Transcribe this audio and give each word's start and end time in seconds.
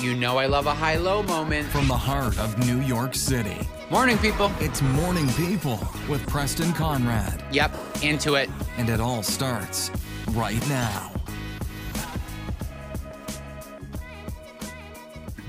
You 0.00 0.14
know 0.14 0.38
I 0.38 0.46
love 0.46 0.64
a 0.64 0.72
high 0.72 0.96
low 0.96 1.22
moment. 1.22 1.68
From 1.68 1.86
the 1.86 1.96
heart 1.96 2.38
of 2.38 2.58
New 2.66 2.80
York 2.80 3.14
City, 3.14 3.58
Morning, 3.90 4.16
people. 4.16 4.50
it's 4.58 4.80
Morning 4.80 5.28
People 5.34 5.78
with 6.08 6.26
Preston 6.26 6.72
Conrad. 6.72 7.44
Yep, 7.52 7.76
into 8.00 8.36
it. 8.36 8.48
And 8.78 8.88
it 8.88 8.98
all 8.98 9.22
starts 9.22 9.90
right 10.30 10.66
now. 10.70 11.12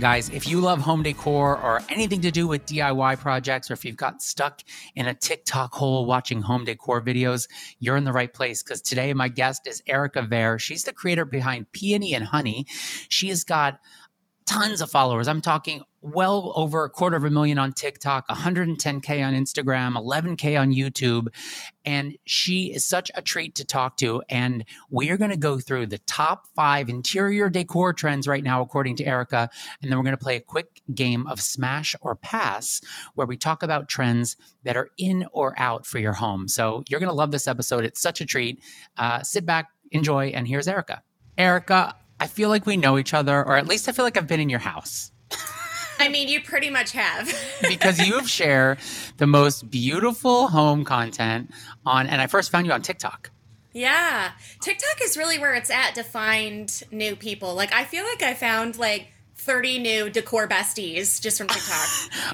Guys, 0.02 0.30
if 0.32 0.48
you 0.48 0.60
love 0.60 0.80
home 0.80 1.04
decor 1.04 1.58
or 1.58 1.80
anything 1.88 2.22
to 2.22 2.32
do 2.32 2.48
with 2.48 2.66
DIY 2.66 3.20
projects, 3.20 3.70
or 3.70 3.76
if 3.76 3.86
you've 3.86 3.96
got 3.96 4.22
stuck 4.22 4.62
in 4.96 5.06
a 5.06 5.14
TikTok 5.14 5.72
hole 5.74 6.06
watching 6.08 6.42
home 6.42 6.66
decor 6.66 7.02
videos, 7.02 7.48
you're 7.80 7.96
in 7.98 8.04
the 8.04 8.12
right 8.12 8.34
place 8.34 8.64
because 8.64 8.82
today 8.82 9.14
my 9.14 9.28
guest 9.28 9.68
is 9.68 9.84
Erica 9.86 10.24
Vare. 10.24 10.58
She's 10.58 10.84
the 10.84 10.92
creator 10.92 11.24
behind 11.24 11.72
Peony 11.72 12.16
and 12.16 12.26
Honey. 12.26 12.66
She 13.10 13.30
has 13.30 13.44
got 13.44 13.80
tons 14.52 14.82
of 14.82 14.92
followers. 14.92 15.30
I'm 15.30 15.40
talking 15.40 15.82
well 16.02 16.52
over 16.58 16.84
a 16.84 16.90
quarter 16.90 17.16
of 17.16 17.24
a 17.24 17.30
million 17.30 17.58
on 17.58 17.72
TikTok, 17.72 18.28
110K 18.28 19.26
on 19.26 19.34
Instagram, 19.34 19.94
11K 19.94 20.60
on 20.60 20.74
YouTube. 20.74 21.28
And 21.86 22.18
she 22.26 22.74
is 22.74 22.84
such 22.84 23.10
a 23.16 23.22
treat 23.22 23.56
to 23.56 23.66
talk 23.66 23.96
to. 23.98 24.22
And 24.28 24.66
we 24.90 25.10
are 25.10 25.16
going 25.16 25.32
to 25.32 25.38
go 25.38 25.58
through 25.58 25.88
the 25.88 26.00
top 26.00 26.48
five 26.54 26.90
interior 26.90 27.50
decor 27.50 27.94
trends 27.94 28.28
right 28.28 28.44
now, 28.44 28.62
according 28.62 28.98
to 28.98 29.06
Erica. 29.06 29.50
And 29.82 29.90
then 29.90 29.98
we're 29.98 30.04
going 30.04 30.18
to 30.18 30.24
play 30.24 30.36
a 30.36 30.42
quick 30.42 30.82
game 30.94 31.28
of 31.28 31.40
smash 31.40 31.96
or 32.02 32.18
pass 32.18 32.82
where 33.16 33.28
we 33.28 33.38
talk 33.38 33.64
about 33.64 33.88
trends 33.88 34.36
that 34.64 34.76
are 34.76 34.90
in 34.98 35.26
or 35.32 35.58
out 35.58 35.86
for 35.86 35.98
your 35.98 36.14
home. 36.14 36.50
So 36.50 36.84
you're 36.90 37.00
going 37.00 37.10
to 37.10 37.16
love 37.16 37.32
this 37.32 37.48
episode. 37.48 37.86
It's 37.86 38.02
such 38.02 38.20
a 38.20 38.26
treat. 38.26 38.62
Uh, 38.98 39.24
sit 39.24 39.46
back, 39.46 39.70
enjoy, 39.92 40.28
and 40.28 40.46
here's 40.46 40.68
Erica. 40.68 41.04
Erica, 41.38 41.96
I 42.22 42.28
feel 42.28 42.48
like 42.48 42.66
we 42.66 42.78
know 42.78 42.98
each 42.98 43.14
other, 43.14 43.44
or 43.44 43.58
at 43.58 43.68
least 43.68 43.90
I 43.90 43.92
feel 43.92 44.06
like 44.06 44.16
I've 44.16 44.28
been 44.28 44.40
in 44.40 44.50
your 44.50 44.60
house 44.60 45.12
I 46.02 46.10
mean, 46.10 46.28
you 46.28 46.42
pretty 46.42 46.72
much 46.72 46.94
have. 46.94 47.32
because 47.62 48.00
you 48.00 48.16
have 48.16 48.28
shared 48.28 48.80
the 49.18 49.28
most 49.28 49.70
beautiful 49.70 50.48
home 50.48 50.84
content 50.84 51.52
on, 51.86 52.08
and 52.08 52.20
I 52.20 52.26
first 52.26 52.52
found 52.52 52.66
you 52.66 52.74
on 52.74 52.82
TikTok. 52.82 53.30
yeah. 53.72 54.32
TikTok 54.62 55.00
is 55.04 55.16
really 55.16 55.38
where 55.38 55.54
it's 55.54 55.70
at 55.70 55.94
to 55.96 56.04
find 56.04 56.84
new 56.92 57.16
people. 57.16 57.54
Like, 57.54 57.72
I 57.72 57.84
feel 57.84 58.04
like 58.04 58.24
I 58.24 58.34
found 58.34 58.80
like 58.80 59.10
30 59.36 59.78
new 59.78 60.10
decor 60.10 60.48
besties 60.48 61.22
just 61.22 61.38
from 61.38 61.48
TikTok. 61.48 61.88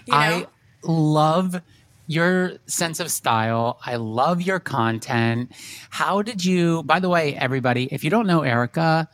You 0.05 0.13
know? 0.13 0.17
I 0.17 0.45
love 0.83 1.61
your 2.07 2.53
sense 2.67 3.01
of 3.01 3.11
style. 3.11 3.81
I 3.85 3.97
love 3.97 4.41
your 4.41 4.61
content. 4.61 5.51
How 5.89 6.21
did 6.21 6.45
you, 6.45 6.83
by 6.83 7.01
the 7.01 7.09
way, 7.09 7.35
everybody, 7.35 7.89
if 7.91 8.05
you 8.05 8.09
don't 8.09 8.27
know 8.27 8.43
Erica, 8.43 9.09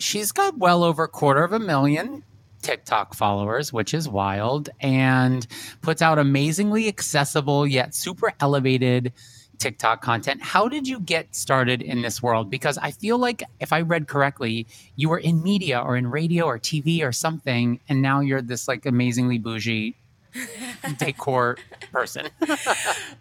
she's 0.00 0.32
got 0.32 0.58
well 0.58 0.82
over 0.82 1.04
a 1.04 1.08
quarter 1.08 1.44
of 1.44 1.52
a 1.52 1.58
million 1.58 2.24
TikTok 2.62 3.14
followers, 3.14 3.72
which 3.72 3.94
is 3.94 4.08
wild, 4.08 4.68
and 4.80 5.46
puts 5.80 6.02
out 6.02 6.18
amazingly 6.18 6.88
accessible 6.88 7.66
yet 7.66 7.94
super 7.94 8.32
elevated 8.40 9.12
TikTok 9.58 10.02
content. 10.02 10.42
How 10.42 10.68
did 10.68 10.88
you 10.88 11.00
get 11.00 11.34
started 11.34 11.82
in 11.82 12.02
this 12.02 12.22
world? 12.22 12.50
Because 12.50 12.78
I 12.78 12.90
feel 12.90 13.18
like 13.18 13.42
if 13.60 13.72
I 13.72 13.82
read 13.82 14.08
correctly, 14.08 14.66
you 14.96 15.08
were 15.08 15.18
in 15.18 15.42
media 15.42 15.80
or 15.80 15.96
in 15.96 16.06
radio 16.10 16.46
or 16.46 16.58
TV 16.58 17.02
or 17.02 17.12
something, 17.12 17.80
and 17.88 18.02
now 18.02 18.20
you're 18.20 18.42
this 18.42 18.68
like 18.68 18.86
amazingly 18.86 19.38
bougie 19.38 19.96
decor 20.98 21.58
person. 21.92 22.28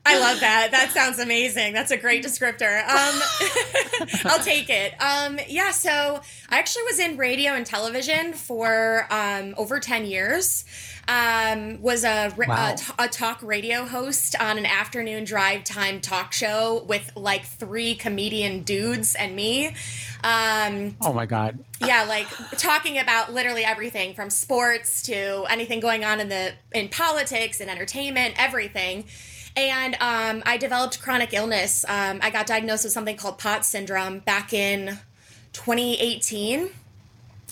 I 0.06 0.20
love 0.20 0.40
that. 0.40 0.70
That 0.72 0.92
sounds 0.92 1.20
amazing. 1.20 1.74
That's 1.74 1.92
a 1.92 1.98
great 1.98 2.24
descriptor. 2.24 2.80
Um, 2.88 4.08
I'll 4.32 4.44
take 4.44 4.70
it. 4.70 4.94
Um, 5.02 5.40
yeah, 5.48 5.72
so 5.72 6.20
I 6.50 6.60
actually 6.60 6.84
was 6.84 7.00
in 7.00 7.18
radio 7.18 7.54
and 7.54 7.66
television 7.66 8.34
for 8.34 9.08
um, 9.10 9.54
over 9.58 9.80
10 9.80 10.06
years. 10.06 10.66
Um, 11.08 11.82
was 11.82 12.04
a, 12.04 12.32
Wow. 12.38 12.76
a, 13.00 13.06
a 13.06 13.08
talk 13.08 13.42
radio 13.42 13.84
host 13.86 14.36
on 14.40 14.60
an 14.60 14.68
afternoon 14.68 15.24
drive 15.24 15.64
time 15.64 16.02
talk 16.02 16.32
show 16.34 16.84
with 16.88 17.12
like 17.16 17.46
three 17.46 17.96
comedian 17.96 18.62
dudes 18.62 19.16
and 19.16 19.36
me. 19.36 19.70
Um, 20.24 20.96
oh 21.02 21.12
my 21.14 21.26
God. 21.26 21.58
yeah 21.84 22.04
like 22.04 22.28
talking 22.58 23.00
about 23.00 23.34
literally 23.34 23.64
everything 23.64 24.14
from 24.14 24.30
sports 24.30 25.02
to 25.04 25.46
anything 25.50 25.80
going 25.80 26.04
on 26.04 26.20
in 26.20 26.28
the 26.30 26.52
in 26.74 26.90
politics 27.00 27.62
and 27.62 27.70
entertainment 27.70 28.34
everything 28.38 29.06
and 29.56 29.96
um, 30.02 30.44
i 30.46 30.58
developed 30.58 31.02
chronic 31.02 31.34
illness 31.34 31.86
um, 31.88 32.20
i 32.22 32.30
got 32.30 32.46
diagnosed 32.46 32.84
with 32.84 32.94
something 32.94 33.16
called 33.16 33.38
POTS 33.38 33.68
syndrome 33.68 34.20
back 34.20 34.52
in 34.54 35.00
2018 35.54 36.70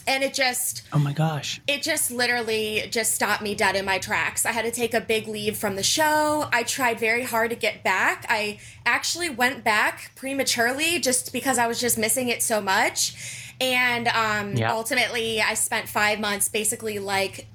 and 0.10 0.24
it 0.24 0.34
just 0.34 0.84
Oh 0.94 1.00
my 1.00 1.12
gosh. 1.14 1.60
it 1.68 1.82
just 1.82 2.12
literally 2.12 2.88
just 2.90 3.14
stopped 3.14 3.42
me 3.42 3.56
dead 3.56 3.76
in 3.76 3.84
my 3.84 3.98
tracks. 3.98 4.46
I 4.46 4.54
had 4.54 4.64
to 4.64 4.72
take 4.72 4.94
a 4.94 5.02
big 5.02 5.28
leave 5.28 5.58
from 5.58 5.76
the 5.76 5.84
show. 5.84 6.48
I 6.54 6.64
tried 6.64 6.98
very 6.98 7.24
hard 7.24 7.50
to 7.50 7.58
get 7.58 7.84
back. 7.84 8.26
I 8.30 8.60
actually 8.86 9.30
went 9.30 9.66
back 9.66 10.12
prematurely 10.16 11.00
just 11.00 11.34
because 11.34 11.58
I 11.58 11.68
was 11.68 11.82
just 11.82 11.98
missing 11.98 12.30
it 12.30 12.42
so 12.42 12.62
much. 12.62 13.52
And 13.60 14.08
um, 14.08 14.54
Yeah. 14.56 14.72
ultimately, 14.72 15.42
I 15.42 15.56
spent 15.56 15.90
five 15.90 16.22
months 16.22 16.48
basically 16.48 17.00
like 17.00 17.48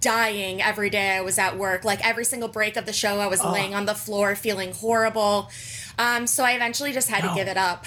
dying 0.00 0.62
every 0.62 0.90
day 0.90 1.16
I 1.16 1.20
was 1.20 1.38
at 1.38 1.56
work. 1.58 1.84
Like 1.84 2.06
every 2.06 2.24
single 2.24 2.48
break 2.48 2.76
of 2.76 2.86
the 2.86 2.92
show, 2.92 3.18
I 3.20 3.26
was 3.26 3.42
laying 3.44 3.74
on 3.74 3.86
the 3.86 3.94
floor 3.94 4.34
feeling 4.34 4.72
horrible. 4.72 5.50
Um, 5.98 6.26
so 6.26 6.44
I 6.44 6.52
eventually 6.52 6.92
just 6.92 7.08
had 7.08 7.24
No. 7.24 7.30
to 7.30 7.34
give 7.34 7.48
it 7.48 7.56
up. 7.56 7.84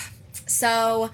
So. 0.48 1.12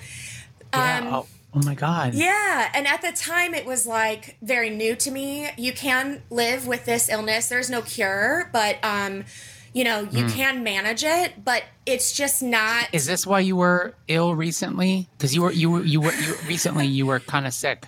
Yeah. 0.74 0.98
Um, 1.00 1.08
oh, 1.14 1.28
oh 1.54 1.62
my 1.64 1.74
God. 1.76 2.14
yeah, 2.16 2.70
and 2.74 2.86
at 2.86 3.02
the 3.02 3.14
time 3.14 3.54
it 3.54 3.66
was 3.66 3.86
like 3.88 4.36
very 4.42 4.70
new 4.70 4.96
to 4.98 5.12
me. 5.12 5.50
You 5.58 5.72
can 5.72 6.22
live 6.30 6.68
with 6.68 6.84
this 6.86 7.08
illness. 7.08 7.48
There's 7.48 7.70
no 7.70 7.82
cure, 7.82 8.50
but 8.52 8.78
um 8.84 9.24
you 9.72 9.84
know, 9.84 10.02
you 10.10 10.26
can 10.28 10.64
manage 10.64 11.04
it, 11.04 11.44
but 11.44 11.64
it's 11.86 12.14
just 12.14 12.42
not 12.42 12.88
Is 12.94 13.06
this 13.08 13.28
why 13.28 13.40
you 13.42 13.56
were 13.58 13.94
ill 14.08 14.34
recently? 14.36 15.08
Because 15.18 15.34
you 15.36 15.42
were 15.44 15.52
you 15.52 15.70
were 15.70 15.84
you 15.84 16.00
were 16.02 16.14
you, 16.14 16.36
recently 16.48 16.88
you 16.88 17.06
were 17.06 17.20
kind 17.22 17.46
of 17.48 17.54
sick, 17.54 17.86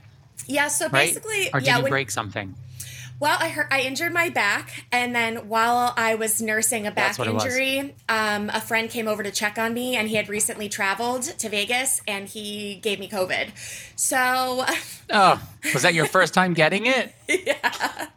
Yeah, 0.48 0.68
so 0.70 0.86
right? 0.90 1.08
basically 1.08 1.50
or 1.54 1.60
did 1.60 1.68
yeah, 1.68 1.78
you 1.78 1.84
when- 1.84 1.90
break 1.92 2.12
something? 2.12 2.56
Well, 3.20 3.36
I 3.40 3.50
hurt, 3.50 3.68
I 3.72 3.82
injured 3.82 4.14
my 4.14 4.30
back, 4.30 4.86
and 4.92 5.16
then 5.16 5.48
while 5.50 5.92
I 5.98 6.14
was 6.14 6.40
nursing 6.40 6.86
a 6.86 6.92
back 6.92 7.08
That's 7.08 7.20
what 7.20 7.28
it 7.28 7.34
was. 7.34 7.46
injury, 7.46 7.96
um, 8.08 8.52
a 8.54 8.62
friend 8.62 8.90
came 8.92 9.08
over 9.08 9.24
to 9.24 9.32
check 9.32 9.58
on 9.58 9.74
me, 9.74 9.96
and 9.96 10.08
he 10.08 10.16
had 10.16 10.30
recently 10.30 10.70
traveled 10.70 11.24
to 11.24 11.50
Vegas, 11.50 12.00
and 12.08 12.28
he 12.30 12.76
gave 12.76 13.00
me 13.00 13.10
COVID. 13.10 13.50
So, 13.96 14.66
Oh, 15.10 15.42
was 15.74 15.82
that 15.82 15.96
your 15.96 16.06
first 16.06 16.34
time 16.36 16.54
getting 16.54 16.86
it? 16.86 17.14
Yeah. 17.28 18.08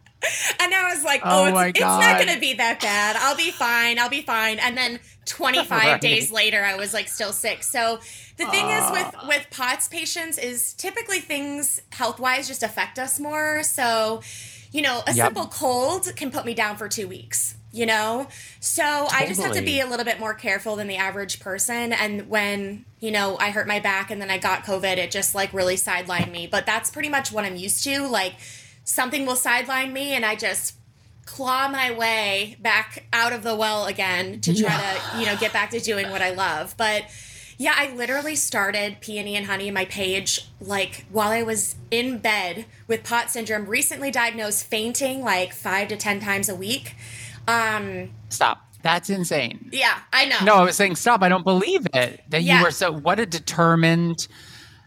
And 0.60 0.74
I 0.74 0.92
was 0.94 1.02
like, 1.02 1.22
Oh 1.24 1.44
"Oh, 1.54 1.58
it's, 1.60 1.78
it's 1.78 1.80
not 1.80 2.18
going 2.20 2.34
to 2.34 2.38
be 2.38 2.52
that 2.52 2.80
bad. 2.82 3.16
I'll 3.16 3.36
be 3.38 3.50
fine. 3.50 3.98
I'll 3.98 4.10
be 4.10 4.20
fine." 4.20 4.58
And 4.58 4.76
then 4.76 5.00
25 5.24 5.70
Right. 5.70 5.98
days 6.00 6.30
later, 6.30 6.62
I 6.62 6.74
was 6.76 6.92
like 6.92 7.08
still 7.08 7.32
sick. 7.32 7.62
So 7.62 7.96
the 8.36 8.44
thing 8.44 8.66
is 8.66 8.82
Ah. 8.84 8.92
with 9.22 9.28
with 9.28 9.46
POTS 9.50 9.88
patients 9.88 10.36
is 10.36 10.74
typically 10.74 11.20
things 11.20 11.80
health 11.90 12.20
wise 12.20 12.46
just 12.48 12.62
affect 12.62 12.98
us 12.98 13.18
more. 13.18 13.62
So, 13.62 14.20
you 14.72 14.82
know, 14.82 15.02
a 15.06 15.12
Yep. 15.12 15.26
simple 15.26 15.46
cold 15.46 16.14
can 16.16 16.30
put 16.30 16.44
me 16.44 16.54
down 16.54 16.76
for 16.76 16.88
two 16.88 17.08
weeks. 17.08 17.54
You 17.72 17.86
know, 17.86 18.26
so 18.58 18.82
I 18.82 19.26
just 19.28 19.40
have 19.40 19.54
to 19.54 19.62
be 19.62 19.78
a 19.78 19.86
little 19.86 20.04
bit 20.04 20.18
more 20.18 20.34
careful 20.34 20.74
than 20.74 20.88
the 20.88 20.96
average 20.96 21.38
person. 21.38 21.92
And 21.92 22.28
when 22.28 22.84
you 22.98 23.12
know 23.12 23.36
I 23.38 23.50
hurt 23.50 23.68
my 23.68 23.78
back 23.78 24.10
and 24.10 24.20
then 24.20 24.28
I 24.28 24.38
got 24.38 24.64
COVID, 24.64 24.96
it 24.96 25.12
just 25.12 25.36
like 25.36 25.52
really 25.52 25.76
sidelined 25.76 26.32
me. 26.32 26.48
But 26.48 26.66
that's 26.66 26.90
pretty 26.90 27.08
much 27.08 27.30
what 27.30 27.44
I'm 27.44 27.54
used 27.54 27.84
to. 27.84 28.08
Like 28.08 28.34
something 28.82 29.24
will 29.24 29.36
sideline 29.36 29.92
me, 29.92 30.14
and 30.14 30.24
I 30.26 30.34
just 30.34 30.74
claw 31.26 31.68
my 31.68 31.92
way 31.92 32.56
back 32.60 33.06
out 33.12 33.32
of 33.32 33.44
the 33.44 33.54
well 33.54 33.84
again 33.86 34.40
to 34.40 34.52
try 34.52 34.76
to 34.76 35.20
you 35.20 35.26
know 35.26 35.36
get 35.36 35.52
back 35.52 35.70
to 35.70 35.78
doing 35.78 36.10
what 36.10 36.22
I 36.22 36.30
love. 36.30 36.74
But 36.76 37.04
yeah, 37.60 37.74
I 37.76 37.92
literally 37.92 38.36
started 38.36 38.96
Peony 39.02 39.36
and 39.36 39.44
Honey, 39.44 39.70
my 39.70 39.84
page, 39.84 40.48
like 40.62 41.04
while 41.12 41.30
I 41.30 41.42
was 41.42 41.76
in 41.90 42.16
bed 42.16 42.64
with 42.88 43.04
POTS 43.04 43.34
syndrome, 43.34 43.66
recently 43.66 44.10
diagnosed, 44.10 44.64
fainting 44.64 45.22
like 45.22 45.52
five 45.52 45.88
to 45.88 45.96
ten 45.98 46.20
times 46.20 46.48
a 46.48 46.54
week. 46.54 46.94
Um, 47.46 48.12
Stop. 48.30 48.66
That's 48.82 49.10
insane. 49.10 49.68
yeah, 49.72 49.98
I 50.10 50.24
know. 50.24 50.38
No, 50.42 50.54
I 50.54 50.64
was 50.64 50.74
saying 50.74 50.96
stop. 50.96 51.20
I 51.22 51.28
don't 51.28 51.44
believe 51.44 51.86
it. 51.92 52.22
That 52.30 52.42
Yeah. 52.42 52.58
you 52.60 52.64
were 52.64 52.70
so. 52.70 52.90
What 52.90 53.20
a 53.20 53.26
determined, 53.26 54.26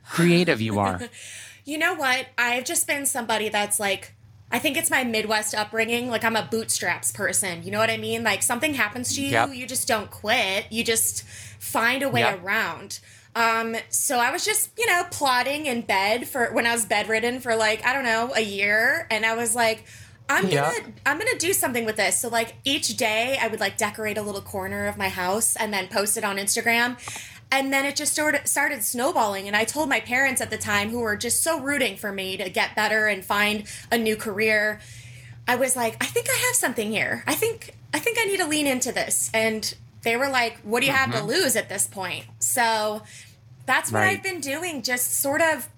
creative 0.09 0.59
you 0.59 0.79
are. 0.79 0.99
You 1.65 1.77
know 1.77 1.93
what? 1.93 2.25
I've 2.37 2.65
just 2.65 2.87
been 2.87 3.05
somebody 3.05 3.47
that's 3.47 3.79
like, 3.79 4.13
I 4.53 4.59
think 4.59 4.77
it's 4.77 4.91
my 4.91 5.03
Midwest 5.03 5.55
upbringing. 5.55 6.09
Like, 6.09 6.23
I'm 6.23 6.35
a 6.35 6.47
bootstraps 6.49 7.11
person. 7.11 7.63
You 7.63 7.71
know 7.71 7.79
what 7.79 7.89
I 7.89 7.97
mean? 7.97 8.23
Like, 8.23 8.43
something 8.43 8.75
happens 8.75 9.15
to 9.15 9.21
you, 9.21 9.31
Yep. 9.31 9.49
you 9.55 9.65
just 9.65 9.87
don't 9.87 10.11
quit. 10.11 10.67
You 10.71 10.83
just 10.83 11.23
find 11.59 12.03
a 12.03 12.07
way 12.09 12.21
Yep. 12.21 12.43
around. 12.43 12.99
Um, 13.35 13.75
so 13.89 14.19
I 14.19 14.29
was 14.31 14.45
just, 14.45 14.69
you 14.77 14.85
know, 14.85 15.05
plotting 15.09 15.65
in 15.65 15.81
bed 15.81 16.27
for 16.29 16.51
when 16.53 16.67
I 16.67 16.71
was 16.73 16.85
bedridden 16.85 17.39
for 17.39 17.55
like, 17.55 17.83
I 17.83 17.91
don't 17.93 18.03
know, 18.05 18.31
a 18.35 18.41
year. 18.41 19.07
And 19.09 19.25
I 19.25 19.33
was 19.35 19.55
like, 19.55 19.85
I'm 20.29 20.47
Yeah. 20.47 20.71
gonna 20.71 20.93
I'm 21.05 21.17
gonna 21.17 21.37
do 21.37 21.51
something 21.51 21.83
with 21.83 21.95
this. 21.97 22.17
So 22.19 22.29
like 22.29 22.53
each 22.63 22.95
day 22.95 23.37
I 23.41 23.47
would 23.47 23.59
like 23.59 23.75
decorate 23.77 24.17
a 24.17 24.21
little 24.21 24.39
corner 24.41 24.85
of 24.85 24.97
my 24.97 25.09
house 25.09 25.55
and 25.57 25.73
then 25.73 25.87
post 25.87 26.15
it 26.15 26.23
on 26.23 26.37
Instagram. 26.37 26.95
And 27.53 27.71
then 27.71 27.85
it 27.85 27.95
just 27.95 28.11
started 28.11 28.47
started 28.47 28.83
snowballing 28.83 29.45
and 29.45 29.55
I 29.55 29.63
told 29.63 29.87
my 29.87 29.99
parents 29.99 30.41
at 30.41 30.49
the 30.49 30.57
time 30.57 30.89
who 30.89 31.01
were 31.01 31.15
just 31.15 31.43
so 31.43 31.59
rooting 31.59 31.97
for 31.97 32.11
me 32.11 32.35
to 32.37 32.49
get 32.49 32.75
better 32.75 33.05
and 33.05 33.23
find 33.23 33.65
a 33.91 33.97
new 33.97 34.15
career. 34.15 34.81
I 35.47 35.55
was 35.57 35.75
like, 35.75 35.95
I 36.01 36.07
think 36.07 36.27
I 36.31 36.35
have 36.47 36.55
something 36.55 36.89
here. 36.89 37.23
I 37.27 37.35
think 37.35 37.75
I 37.93 37.99
think 37.99 38.17
I 38.19 38.25
need 38.25 38.39
to 38.39 38.47
lean 38.47 38.65
into 38.65 38.91
this. 38.91 39.29
And 39.35 39.71
they 40.01 40.17
were 40.17 40.29
like, 40.29 40.57
what 40.61 40.79
do 40.79 40.87
you 40.87 40.93
have 40.93 41.11
to 41.11 41.19
mm-hmm. 41.19 41.27
lose 41.27 41.55
at 41.55 41.69
this 41.69 41.85
point? 41.85 42.25
So 42.39 43.03
that's 43.67 43.91
what 43.91 43.99
Right. 43.99 44.17
I've 44.17 44.23
been 44.23 44.41
doing, 44.41 44.81
just 44.81 45.19
sort 45.19 45.41
of 45.41 45.69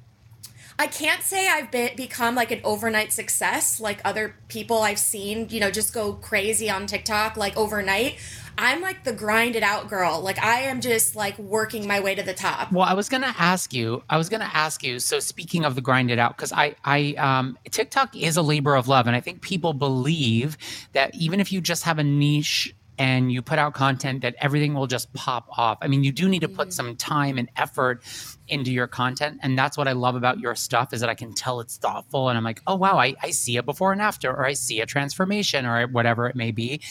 I 0.79 0.87
can't 0.87 1.23
say 1.23 1.47
I've 1.49 1.71
been, 1.71 1.95
become 1.97 2.35
like 2.35 2.51
an 2.51 2.61
overnight 2.63 3.11
success 3.11 3.81
like 3.81 3.99
other 4.05 4.35
people 4.47 4.79
I've 4.79 4.99
seen, 4.99 5.47
you 5.49 5.59
know, 5.59 5.71
just 5.71 5.93
go 5.93 6.13
crazy 6.13 6.69
on 6.69 6.87
TikTok 6.87 7.35
like 7.35 7.57
overnight. 7.57 8.17
I'm 8.57 8.81
like 8.81 9.03
the 9.03 9.13
grind 9.13 9.55
it 9.55 9.63
out 9.63 9.89
girl. 9.89 10.21
Like 10.21 10.43
I 10.43 10.61
am 10.61 10.81
just 10.81 11.15
like 11.15 11.37
working 11.37 11.87
my 11.87 11.99
way 11.99 12.15
to 12.15 12.23
the 12.23 12.33
top. 12.33 12.71
Well, 12.71 12.83
I 12.83 12.93
was 12.93 13.09
gonna 13.09 13.33
ask 13.37 13.73
you. 13.73 14.03
I 14.09 14.17
was 14.17 14.29
gonna 14.29 14.49
ask 14.53 14.83
you. 14.83 14.99
So 14.99 15.19
speaking 15.19 15.65
of 15.65 15.75
the 15.75 15.81
grind 15.81 16.11
it 16.11 16.19
out, 16.19 16.35
because 16.37 16.53
I, 16.53 16.75
I, 16.83 17.15
um, 17.17 17.57
TikTok 17.69 18.15
is 18.15 18.37
a 18.37 18.41
labor 18.41 18.75
of 18.75 18.87
love, 18.87 19.07
and 19.07 19.15
I 19.15 19.19
think 19.19 19.41
people 19.41 19.73
believe 19.73 20.57
that 20.93 21.13
even 21.15 21.39
if 21.39 21.51
you 21.51 21.61
just 21.61 21.83
have 21.83 21.99
a 21.99 22.03
niche 22.03 22.73
and 22.97 23.31
you 23.31 23.41
put 23.41 23.59
out 23.59 23.73
content, 23.73 24.21
that 24.21 24.35
everything 24.39 24.73
will 24.73 24.87
just 24.87 25.11
pop 25.13 25.47
off. 25.57 25.77
I 25.81 25.87
mean, 25.87 26.03
you 26.03 26.11
do 26.11 26.29
need 26.29 26.41
to 26.41 26.47
put 26.47 26.69
mm-hmm. 26.69 26.71
some 26.71 26.95
time 26.95 27.37
and 27.37 27.49
effort 27.55 28.03
into 28.47 28.71
your 28.71 28.87
content, 28.87 29.39
and 29.41 29.57
that's 29.57 29.77
what 29.77 29.87
I 29.87 29.93
love 29.93 30.15
about 30.15 30.39
your 30.39 30.55
stuff 30.55 30.93
is 30.93 31.01
that 31.01 31.09
I 31.09 31.15
can 31.15 31.33
tell 31.33 31.59
it's 31.59 31.77
thoughtful, 31.77 32.29
and 32.29 32.37
I'm 32.37 32.43
like, 32.43 32.61
oh 32.67 32.75
wow, 32.75 32.97
I, 32.97 33.15
I 33.21 33.31
see 33.31 33.57
a 33.57 33.63
before 33.63 33.91
and 33.91 34.01
after, 34.01 34.29
or 34.31 34.45
I 34.45 34.53
see 34.53 34.81
a 34.81 34.85
transformation, 34.85 35.65
or 35.65 35.87
whatever 35.87 36.27
it 36.27 36.35
may 36.35 36.51
be. 36.51 36.81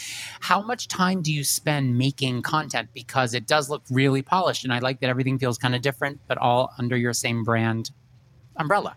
How 0.40 0.60
much 0.60 0.88
time 0.88 1.22
do 1.22 1.32
you 1.32 1.44
spend 1.44 1.96
making 1.96 2.42
content? 2.42 2.88
Because 2.92 3.34
it 3.34 3.46
does 3.46 3.70
look 3.70 3.82
really 3.90 4.22
polished, 4.22 4.64
and 4.64 4.72
I 4.72 4.80
like 4.80 5.00
that 5.00 5.10
everything 5.10 5.38
feels 5.38 5.58
kind 5.58 5.74
of 5.74 5.82
different, 5.82 6.20
but 6.26 6.38
all 6.38 6.72
under 6.78 6.96
your 6.96 7.12
same 7.12 7.44
brand 7.44 7.90
umbrella. 8.56 8.96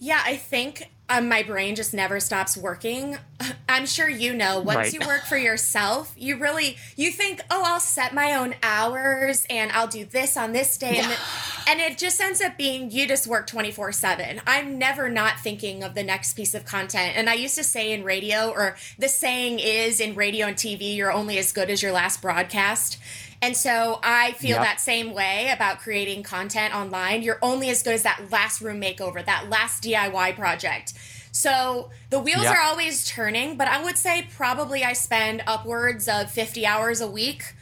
Yeah, 0.00 0.20
I 0.24 0.36
think 0.36 0.90
um, 1.08 1.28
my 1.28 1.42
brain 1.42 1.74
just 1.74 1.92
never 1.94 2.20
stops 2.20 2.56
working. 2.56 3.16
I'm 3.68 3.86
sure 3.86 4.08
you 4.08 4.34
know 4.34 4.60
once 4.60 4.76
Right. 4.76 4.92
you 4.92 5.00
work 5.06 5.24
for 5.24 5.36
yourself, 5.36 6.12
you 6.16 6.36
really 6.36 6.76
you 6.96 7.10
think, 7.10 7.40
"Oh, 7.50 7.62
I'll 7.64 7.80
set 7.80 8.14
my 8.14 8.34
own 8.34 8.54
hours 8.62 9.46
and 9.50 9.72
I'll 9.72 9.86
do 9.88 10.04
this 10.04 10.36
on 10.36 10.52
this 10.52 10.76
day." 10.78 10.98
And, 10.98 11.16
and 11.68 11.80
it 11.80 11.98
just 11.98 12.20
ends 12.20 12.40
up 12.40 12.56
being 12.56 12.90
you 12.90 13.08
just 13.08 13.26
work 13.26 13.46
24/7. 13.48 14.40
I'm 14.46 14.78
never 14.78 15.08
not 15.08 15.40
thinking 15.40 15.82
of 15.82 15.94
the 15.94 16.02
next 16.04 16.34
piece 16.34 16.54
of 16.54 16.64
content. 16.64 17.16
And 17.16 17.28
I 17.28 17.34
used 17.34 17.56
to 17.56 17.64
say 17.64 17.92
in 17.92 18.04
radio 18.04 18.50
or 18.50 18.76
the 18.98 19.08
saying 19.08 19.58
is 19.60 20.00
in 20.00 20.14
radio 20.14 20.46
and 20.46 20.56
TV, 20.56 20.94
you're 20.94 21.12
only 21.12 21.38
as 21.38 21.52
good 21.52 21.70
as 21.70 21.82
your 21.82 21.92
last 21.92 22.20
broadcast. 22.22 22.98
And 23.40 23.56
so 23.56 24.00
I 24.02 24.32
feel 24.32 24.56
Yep. 24.56 24.62
that 24.62 24.80
same 24.80 25.12
way 25.14 25.50
about 25.50 25.78
creating 25.78 26.22
content 26.24 26.74
online. 26.74 27.22
You're 27.22 27.38
only 27.40 27.70
as 27.70 27.82
good 27.82 27.94
as 27.94 28.02
that 28.02 28.30
last 28.30 28.60
room 28.60 28.80
makeover, 28.80 29.24
that 29.24 29.48
last 29.48 29.82
DIY 29.82 30.32
project. 30.32 30.92
So 31.30 31.90
the 32.10 32.18
wheels 32.18 32.44
Yep. 32.44 32.54
are 32.56 32.60
always 32.62 33.06
turning, 33.08 33.56
but 33.56 33.68
I 33.68 33.82
would 33.82 33.96
say 33.96 34.26
probably 34.36 34.82
I 34.82 34.92
spend 34.92 35.42
upwards 35.46 36.08
of 36.08 36.30
50 36.30 36.66
hours 36.66 37.00
a 37.00 37.06
week 37.08 37.54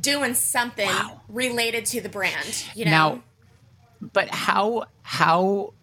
doing 0.00 0.32
something 0.34 0.86
Wow. 0.86 1.20
related 1.28 1.84
to 1.86 2.00
the 2.00 2.08
brand. 2.08 2.64
You 2.74 2.86
know? 2.86 2.90
Now, 2.90 3.22
but 4.12 4.28
how 4.30 4.84
how 5.02 5.74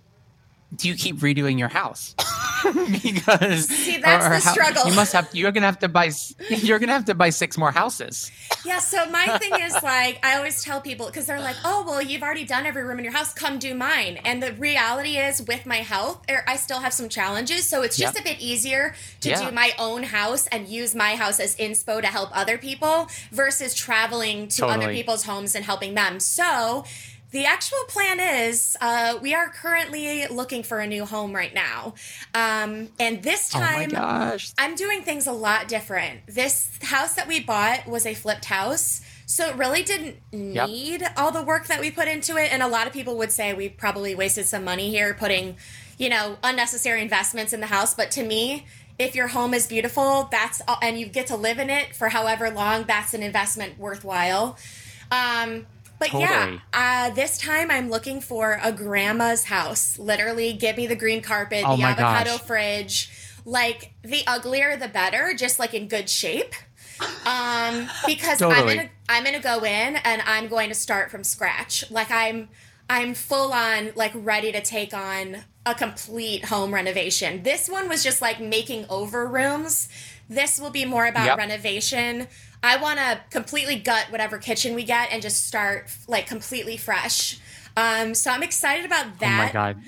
do 0.76 0.88
you 0.88 0.96
keep 0.96 1.18
redoing 1.18 1.60
your 1.60 1.68
house? 1.70 2.16
because 3.04 3.68
See, 3.68 3.98
that's 3.98 4.28
the 4.46 4.52
struggle. 4.52 4.90
You 4.90 4.96
must 4.96 5.14
have. 5.14 5.30
You're 5.34 5.52
gonna 5.52 5.66
have 5.66 5.80
to 5.80 5.90
buy. 5.90 6.12
You're 6.50 6.80
gonna 6.80 6.94
have 6.94 7.06
to 7.06 7.16
buy 7.16 7.30
six 7.30 7.58
more 7.58 7.72
houses. 7.72 8.32
Yeah, 8.66 8.80
so 8.80 9.10
my 9.10 9.38
thing 9.40 9.54
is 9.62 9.74
like 9.84 10.20
I 10.24 10.38
always 10.38 10.64
tell 10.64 10.82
people 10.82 11.08
because 11.08 11.26
they're 11.26 11.40
like, 11.40 11.56
"Oh, 11.66 11.84
well, 11.86 12.02
you've 12.02 12.22
already 12.24 12.46
done 12.46 12.66
every 12.66 12.84
room 12.84 13.00
in 13.00 13.04
your 13.06 13.14
house. 13.14 13.34
Come 13.34 13.60
do 13.60 13.74
mine." 13.74 14.18
And 14.24 14.42
the 14.42 14.54
reality 14.54 15.18
is, 15.18 15.42
with 15.44 15.66
my 15.66 15.78
health, 15.78 16.22
er, 16.30 16.44
I 16.48 16.56
still 16.58 16.80
have 16.80 16.94
some 16.94 17.10
challenges, 17.10 17.66
so 17.66 17.82
it's 17.82 17.98
just 17.98 18.16
Yep. 18.16 18.22
a 18.26 18.30
bit 18.30 18.40
easier 18.40 18.94
to 19.22 19.30
Yeah. 19.30 19.50
do 19.50 19.52
my 19.52 19.74
own 19.80 20.04
house 20.04 20.48
and 20.48 20.68
use 20.68 20.94
my 20.96 21.16
house 21.16 21.40
as 21.40 21.56
inspo 21.58 22.02
to 22.02 22.08
help 22.08 22.30
other 22.36 22.58
people 22.58 23.10
versus 23.32 23.74
traveling 23.74 24.48
to 24.50 24.66
other 24.66 24.92
people's 24.94 25.24
homes 25.24 25.56
and 25.56 25.66
helping 25.66 25.94
them. 25.96 26.20
So. 26.20 26.86
The 27.32 27.46
actual 27.46 27.80
plan 27.88 28.20
is 28.20 28.76
uh, 28.82 29.18
we 29.22 29.34
are 29.34 29.48
currently 29.50 30.28
looking 30.28 30.64
for 30.64 30.80
a 30.80 30.88
new 30.88 31.06
home 31.06 31.34
right 31.34 31.54
now. 31.54 31.94
Um, 32.34 32.90
and 33.00 33.24
this 33.24 33.56
Oh 33.56 33.60
my 33.60 33.66
time, 33.86 33.90
gosh! 33.90 34.52
I'm 34.58 34.76
doing 34.76 35.02
things 35.02 35.28
a 35.28 35.32
lot 35.32 35.68
different. 35.70 36.28
This 36.28 36.70
house 36.82 37.14
that 37.16 37.28
we 37.28 37.40
bought 37.40 37.88
was 37.88 38.06
a 38.06 38.14
flipped 38.14 38.46
house. 38.46 39.02
So 39.26 39.48
it 39.48 39.56
really 39.56 39.82
didn't 39.82 40.18
Yep. 40.32 40.68
need 40.68 41.08
all 41.16 41.32
the 41.32 41.42
work 41.42 41.68
that 41.68 41.80
we 41.80 41.90
put 41.90 42.10
into 42.10 42.36
it. 42.36 42.52
And 42.52 42.62
a 42.62 42.68
lot 42.68 42.86
of 42.86 42.92
people 42.92 43.18
would 43.18 43.32
say 43.32 43.54
we 43.54 43.70
probably 43.70 44.14
wasted 44.14 44.46
some 44.46 44.66
money 44.66 44.90
here 44.90 45.14
putting, 45.14 45.56
you 45.98 46.10
know, 46.10 46.36
unnecessary 46.44 47.02
investments 47.02 47.54
in 47.54 47.62
the 47.62 47.68
house. 47.68 47.94
But 47.94 48.12
to 48.12 48.24
me, 48.24 48.66
if 49.00 49.16
your 49.16 49.30
home 49.30 49.54
is 49.54 49.68
beautiful, 49.68 50.28
that's 50.32 50.62
all, 50.68 50.78
and 50.82 51.00
you 51.00 51.06
get 51.06 51.28
to 51.28 51.38
live 51.38 51.60
in 51.60 51.70
it 51.70 51.96
for 51.96 52.10
however 52.10 52.50
long, 52.50 52.84
that's 52.84 53.14
an 53.14 53.24
investment 53.24 53.80
worthwhile. 53.80 54.58
Um, 55.10 55.66
but 56.02 56.14
yeah, 56.20 56.58
uh, 56.74 57.12
this 57.12 57.38
time 57.38 57.72
I'm 57.72 57.90
looking 57.90 58.20
for 58.20 58.60
a 58.62 58.74
grandma's 58.74 59.46
house. 59.46 59.98
Literally, 59.98 60.52
give 60.54 60.76
me 60.76 60.88
the 60.88 60.96
green 60.98 61.22
carpet, 61.22 61.64
Oh 61.66 61.78
the 61.78 61.84
avocado 61.84 62.32
gosh. 62.32 62.42
fridge. 62.42 63.12
Like 63.46 63.94
the 64.04 64.24
uglier 64.28 64.76
the 64.78 64.88
better, 64.90 65.34
just 65.34 65.58
like 65.60 65.74
in 65.74 65.88
good 65.88 66.10
shape. 66.10 66.54
Um, 67.26 67.88
because 68.06 68.42
I'm 68.42 68.50
gonna 68.78 68.90
I'm 69.10 69.24
gonna 69.24 69.40
go 69.40 69.64
in 69.64 69.96
and 69.96 70.22
I'm 70.26 70.48
going 70.48 70.70
to 70.70 70.76
start 70.76 71.10
from 71.12 71.24
scratch. 71.24 71.90
Like 71.90 72.12
I'm 72.12 72.50
I'm 72.90 73.14
full 73.14 73.54
on 73.54 73.92
like 73.96 74.12
ready 74.16 74.52
to 74.52 74.62
take 74.62 74.94
on 74.94 75.38
a 75.66 75.74
complete 75.76 76.46
home 76.46 76.74
renovation. 76.74 77.44
This 77.44 77.70
one 77.70 77.88
was 77.90 78.04
just 78.04 78.22
like 78.22 78.40
making 78.40 78.86
over 78.90 79.26
rooms. 79.28 79.88
This 80.30 80.60
will 80.60 80.72
be 80.72 80.86
more 80.86 81.06
about 81.08 81.26
Yep. 81.26 81.38
renovation. 81.38 82.28
I 82.64 82.78
want 82.78 83.00
to 83.00 83.20
completely 83.30 83.78
gut 83.78 84.08
whatever 84.10 84.38
kitchen 84.38 84.76
we 84.76 84.84
get 84.84 85.12
and 85.12 85.22
just 85.22 85.48
start 85.48 85.90
like 86.08 86.28
completely 86.28 86.78
fresh. 86.78 87.40
Um, 87.76 88.14
so 88.14 88.32
I'm 88.32 88.44
excited 88.44 88.86
about 88.86 89.20
that. 89.20 89.42
Oh 89.42 89.46
my 89.46 89.52
god! 89.52 89.82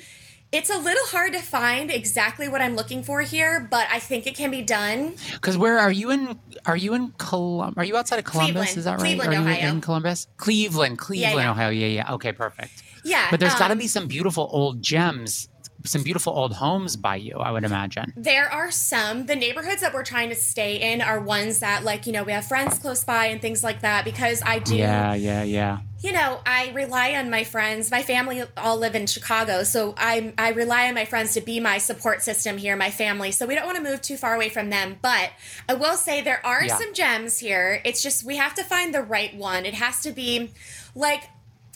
It's 0.51 0.69
a 0.69 0.77
little 0.77 1.05
hard 1.07 1.33
to 1.33 1.39
find 1.39 1.89
exactly 1.89 2.47
what 2.47 2.61
I'm 2.61 2.75
looking 2.75 3.01
for 3.01 3.21
here, 3.21 3.67
but 3.71 3.87
I 3.91 3.97
think 3.97 4.27
it 4.27 4.35
can 4.35 4.51
be 4.51 4.61
done. 4.61 5.15
Because 5.33 5.57
where 5.57 5.79
are 5.79 5.91
you 5.91 6.11
in? 6.11 6.39
Are 6.65 6.77
you 6.77 6.93
in 6.93 7.11
Colum? 7.13 7.73
Are 7.75 7.83
you 7.83 7.97
outside 7.97 8.19
of 8.19 8.25
Columbus? 8.25 8.53
Cleveland. 8.53 8.77
Is 8.77 8.83
that 8.85 8.91
right? 8.99 9.17
Cleveland, 9.17 9.33
are 9.33 9.33
you 9.33 9.57
Ohio. 9.57 9.69
in 9.69 9.81
Columbus? 9.81 10.27
Cleveland, 10.37 10.99
Cleveland, 10.99 11.35
yeah. 11.35 11.51
Ohio. 11.51 11.69
Yeah, 11.69 11.87
yeah. 11.87 12.13
Okay, 12.13 12.31
perfect. 12.31 12.83
Yeah, 13.03 13.27
But 13.29 13.39
there's 13.39 13.55
got 13.55 13.67
to 13.67 13.73
um, 13.73 13.79
be 13.79 13.87
some 13.87 14.07
beautiful 14.07 14.47
old 14.51 14.81
gems, 14.81 15.49
some 15.85 16.03
beautiful 16.03 16.33
old 16.33 16.53
homes 16.53 16.95
by 16.95 17.15
you. 17.17 17.37
I 17.37 17.51
would 17.51 17.63
imagine. 17.63 18.13
There 18.15 18.49
are 18.49 18.71
some. 18.71 19.25
The 19.25 19.35
neighborhoods 19.35 19.81
that 19.81 19.93
we're 19.93 20.03
trying 20.03 20.29
to 20.29 20.35
stay 20.35 20.93
in 20.93 21.01
are 21.01 21.19
ones 21.19 21.59
that, 21.59 21.83
like, 21.83 22.05
you 22.07 22.13
know, 22.13 22.23
we 22.23 22.31
have 22.31 22.45
friends 22.45 22.79
close 22.79 23.03
by 23.03 23.25
and 23.27 23.41
things 23.41 23.63
like 23.63 23.81
that 23.81 24.05
because 24.05 24.41
I 24.45 24.59
do, 24.59 24.75
Yeah, 24.75 25.13
yeah, 25.13 25.43
yeah. 25.43 25.79
you 26.01 26.11
know, 26.13 26.39
I 26.45 26.71
rely 26.73 27.13
on 27.15 27.29
my 27.29 27.43
friends. 27.43 27.91
My 27.91 28.01
family 28.03 28.43
all 28.57 28.77
live 28.77 28.95
in 28.95 29.07
Chicago, 29.07 29.63
so 29.63 29.93
I 29.97 30.33
I 30.37 30.49
rely 30.49 30.87
on 30.87 30.95
my 30.95 31.05
friends 31.05 31.33
to 31.33 31.41
be 31.41 31.59
my 31.59 31.77
support 31.77 32.21
system 32.21 32.57
here, 32.57 32.75
my 32.75 32.91
family. 32.91 33.31
So 33.31 33.45
we 33.45 33.55
don't 33.55 33.65
want 33.65 33.77
to 33.77 33.83
move 33.83 34.01
too 34.01 34.17
far 34.17 34.35
away 34.35 34.49
from 34.49 34.69
them. 34.69 34.97
But 35.01 35.31
I 35.67 35.73
will 35.73 35.95
say 35.95 36.21
there 36.21 36.45
are 36.45 36.63
Yeah. 36.63 36.77
some 36.77 36.93
gems 36.93 37.39
here. 37.39 37.81
It's 37.83 38.01
just 38.01 38.23
we 38.23 38.37
have 38.37 38.53
to 38.55 38.63
find 38.63 38.93
the 38.93 39.01
right 39.01 39.35
one. 39.35 39.65
It 39.65 39.73
has 39.75 40.01
to 40.01 40.11
be 40.11 40.51
like 40.95 41.23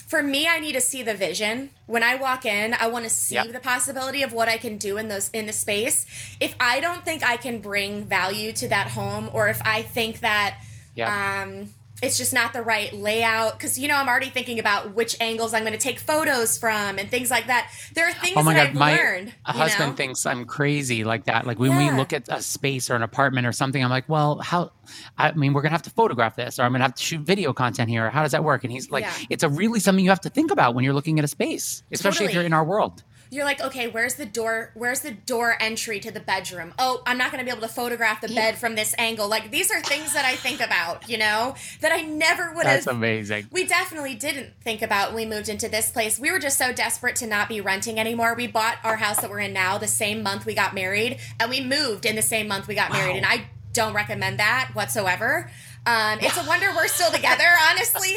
for 0.08 0.22
me, 0.24 0.48
I 0.48 0.60
need 0.60 0.74
to 0.74 0.82
see 0.82 1.04
the 1.04 1.14
vision. 1.14 1.72
When 1.86 2.04
I 2.04 2.16
walk 2.16 2.46
in, 2.46 2.74
I 2.74 2.88
want 2.88 3.04
to 3.06 3.10
see 3.10 3.36
Yep. 3.36 3.52
the 3.52 3.60
possibility 3.60 4.24
of 4.24 4.32
what 4.32 4.48
I 4.48 4.58
can 4.58 4.78
do 4.78 4.98
in 4.98 5.08
those 5.08 5.30
in 5.32 5.48
the 5.48 5.54
space. 5.54 6.06
If 6.40 6.56
I 6.60 6.80
don't 6.80 7.04
think 7.04 7.24
I 7.24 7.38
can 7.38 7.60
bring 7.60 8.06
value 8.06 8.54
to 8.54 8.68
that 8.70 8.88
home, 8.90 9.30
or 9.34 9.50
if 9.50 9.62
I 9.66 9.82
think 9.82 10.20
that 10.22 10.60
Yeah. 10.96 11.42
um, 11.44 11.74
it's 12.04 12.18
just 12.18 12.32
not 12.34 12.54
the 12.54 12.62
right 12.62 12.94
layout, 12.94 13.54
because 13.58 13.80
you 13.80 13.88
know 13.88 13.96
I'm 13.96 14.08
already 14.08 14.30
thinking 14.30 14.60
about 14.60 14.94
which 14.94 15.16
angles 15.20 15.54
I'm 15.54 15.64
going 15.64 15.74
to 15.74 15.80
take 15.80 16.00
photos 16.00 16.58
from 16.58 17.00
and 17.00 17.10
things 17.10 17.32
like 17.32 17.48
that. 17.48 17.72
There 17.96 18.08
are 18.08 18.14
things 18.14 18.36
Oh 18.38 18.44
my 18.44 18.54
that 18.54 18.60
god, 18.66 18.70
I've 18.70 18.76
my 18.76 18.96
learned. 18.96 19.34
husband 19.46 19.92
know? 19.92 19.96
thinks 19.96 20.26
I'm 20.26 20.46
crazy 20.46 21.04
like 21.04 21.26
that. 21.26 21.48
Like 21.48 21.58
when 21.58 21.76
we 21.76 21.90
look 21.92 22.14
at 22.14 22.30
a 22.30 22.42
space 22.42 22.90
or 22.92 22.96
an 22.96 23.02
apartment 23.04 23.48
or 23.48 23.52
something, 23.52 23.84
I'm 23.84 23.90
like, 23.90 24.08
well, 24.08 24.40
how? 24.40 24.72
I 25.18 25.32
mean, 25.34 25.54
we're 25.54 25.62
gonna 25.64 25.72
have 25.72 25.82
to 25.84 25.90
photograph 25.90 26.36
this, 26.36 26.60
or 26.60 26.64
I'm 26.64 26.72
gonna 26.72 26.84
have 26.84 26.96
to 26.96 27.04
shoot 27.04 27.22
video 27.22 27.52
content 27.54 27.90
here. 27.90 28.06
Or 28.06 28.10
how 28.10 28.22
does 28.22 28.32
that 28.32 28.44
work? 28.44 28.64
And 28.64 28.72
he's 28.72 28.92
like, 28.92 29.04
Yeah. 29.04 29.14
it's 29.30 29.44
a 29.44 29.50
really 29.50 29.80
something 29.80 30.04
you 30.04 30.12
have 30.12 30.22
to 30.22 30.30
think 30.30 30.52
about 30.52 30.76
when 30.76 30.84
you're 30.84 30.94
looking 30.94 31.18
at 31.20 31.26
a 31.26 31.28
space, 31.28 31.82
especially 31.92 32.28
if 32.28 32.34
you're 32.34 32.44
in 32.44 32.54
our 32.54 32.64
world. 32.64 33.04
You're 33.30 33.46
like, 33.46 33.62
okay, 33.62 33.88
where's 33.88 34.16
the 34.16 34.26
door? 34.26 34.72
Where's 34.74 35.02
the 35.02 35.12
door 35.12 35.56
entry 35.60 36.00
to 36.00 36.12
the 36.12 36.20
bedroom? 36.20 36.74
Oh, 36.80 37.02
I'm 37.06 37.18
not 37.18 37.32
going 37.32 37.40
to 37.40 37.46
be 37.46 37.56
able 37.56 37.68
to 37.68 37.74
photograph 37.74 38.22
the 38.22 38.28
bed 38.30 38.58
from 38.58 38.76
this 38.76 38.94
angle. 38.98 39.28
Like 39.28 39.52
these 39.52 39.72
are 39.72 39.82
things 39.82 40.14
that 40.14 40.26
I 40.26 40.36
think 40.36 40.62
about, 40.62 41.10
you 41.10 41.18
know, 41.18 41.56
that 41.82 41.92
I 41.92 42.02
never 42.02 42.54
would 42.54 42.66
That's 42.66 42.86
have. 42.86 42.86
That's 42.86 42.88
amazing. 42.88 43.48
We 43.52 43.66
definitely 43.66 44.16
didn't 44.16 44.54
think 44.62 44.82
about 44.82 45.14
when 45.14 45.30
we 45.30 45.36
moved 45.36 45.50
into 45.50 45.68
this 45.70 45.90
place. 45.90 46.20
We 46.20 46.32
were 46.32 46.40
just 46.40 46.58
so 46.58 46.72
desperate 46.74 47.16
to 47.18 47.28
not 47.28 47.50
be 47.50 47.62
renting 47.62 48.00
anymore. 48.00 48.34
We 48.36 48.48
bought 48.48 48.78
our 48.84 48.96
house 48.98 49.20
that 49.22 49.30
we're 49.30 49.40
in 49.40 49.54
now 49.54 49.78
the 49.78 49.88
same 49.88 50.24
month 50.24 50.46
we 50.46 50.54
got 50.54 50.74
married, 50.74 51.20
and 51.40 51.50
we 51.50 51.62
moved 51.62 52.06
in 52.06 52.16
the 52.16 52.22
same 52.22 52.48
month 52.48 52.68
we 52.68 52.76
got 52.76 52.92
married. 52.92 53.18
And 53.18 53.26
I 53.26 53.50
don't 53.74 53.94
recommend 53.94 54.40
that 54.40 54.72
whatsoever. 54.74 55.52
Um, 55.86 56.20
it's 56.22 56.38
a 56.38 56.44
wonder 56.48 56.68
we're 56.76 56.88
still 56.88 57.12
together, 57.12 57.46
honestly. 57.70 58.16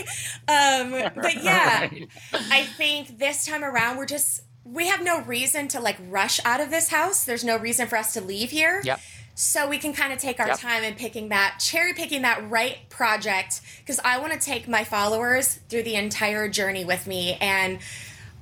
Um, 0.48 1.12
but 1.14 1.42
yeah, 1.42 1.80
Right. 1.80 2.08
I 2.32 2.64
think 2.64 3.18
this 3.18 3.44
time 3.46 3.62
around 3.64 3.96
we're 3.96 4.06
just 4.06 4.42
we 4.64 4.88
have 4.88 5.02
no 5.02 5.20
reason 5.22 5.68
to 5.68 5.80
like 5.80 5.96
rush 6.08 6.38
out 6.44 6.60
of 6.60 6.70
this 6.70 6.88
house. 6.88 7.24
There's 7.24 7.44
no 7.44 7.56
reason 7.56 7.86
for 7.88 7.96
us 7.96 8.12
to 8.14 8.20
leave 8.20 8.50
here. 8.50 8.82
Yep. 8.84 9.00
So 9.34 9.68
we 9.68 9.78
can 9.78 9.92
kind 9.94 10.12
of 10.12 10.18
take 10.18 10.38
our 10.38 10.48
Yep. 10.48 10.58
time 10.58 10.84
in 10.84 10.94
picking 10.94 11.30
that 11.30 11.58
cherry 11.60 11.94
picking 11.94 12.22
that 12.22 12.48
right 12.50 12.76
project 12.90 13.62
because 13.78 13.98
I 14.04 14.18
want 14.18 14.32
to 14.34 14.38
take 14.38 14.68
my 14.68 14.84
followers 14.84 15.60
through 15.68 15.84
the 15.84 15.94
entire 15.94 16.48
journey 16.48 16.84
with 16.84 17.06
me 17.06 17.38
and 17.40 17.78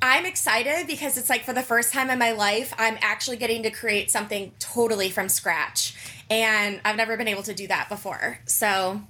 I'm 0.02 0.26
excited 0.26 0.86
because 0.86 1.16
it's 1.18 1.28
like 1.30 1.44
for 1.44 1.52
the 1.52 1.62
first 1.62 1.92
time 1.92 2.10
in 2.10 2.18
my 2.18 2.32
life 2.32 2.74
I'm 2.78 2.98
actually 3.00 3.36
getting 3.36 3.62
to 3.64 3.70
create 3.70 4.10
something 4.10 4.52
totally 4.58 5.10
from 5.10 5.28
scratch 5.28 5.94
and 6.30 6.80
I've 6.84 6.96
never 6.96 7.16
been 7.16 7.28
able 7.28 7.42
to 7.44 7.54
do 7.54 7.68
that 7.68 7.88
before. 7.88 8.40
So 8.46 9.00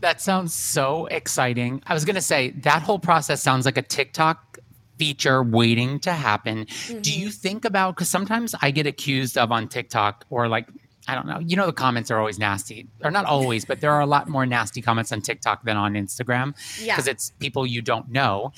That 0.00 0.20
sounds 0.22 0.54
so 0.54 1.06
exciting. 1.06 1.82
I 1.86 1.94
was 1.94 2.04
going 2.04 2.16
to 2.16 2.22
say 2.22 2.50
that 2.62 2.82
whole 2.82 2.98
process 2.98 3.42
sounds 3.42 3.64
like 3.66 3.76
a 3.76 3.82
TikTok 3.82 4.58
feature 4.98 5.42
waiting 5.42 5.98
to 6.00 6.12
happen. 6.12 6.66
Do 7.00 7.12
you 7.12 7.30
think 7.30 7.64
about 7.64 7.96
cuz 7.96 8.08
sometimes 8.08 8.54
I 8.60 8.70
get 8.70 8.86
accused 8.86 9.36
of 9.38 9.50
on 9.52 9.68
TikTok 9.68 10.24
or 10.30 10.48
like 10.48 10.68
I 11.06 11.14
don't 11.14 11.26
know. 11.26 11.38
You 11.38 11.56
know 11.56 11.66
the 11.66 11.72
comments 11.72 12.10
are 12.10 12.18
always 12.18 12.38
nasty. 12.38 12.88
Or 13.02 13.10
not 13.10 13.26
always, 13.26 13.66
but 13.66 13.80
there 13.82 13.92
are 13.92 14.00
a 14.00 14.06
lot 14.06 14.26
more 14.26 14.46
nasty 14.46 14.80
comments 14.80 15.12
on 15.12 15.20
TikTok 15.20 15.62
than 15.64 15.76
on 15.76 15.92
Instagram 15.94 16.54
Yeah. 16.82 16.94
because 16.94 17.08
it's 17.08 17.30
people 17.38 17.66
you 17.66 17.82
don't 17.82 18.10
know. 18.10 18.52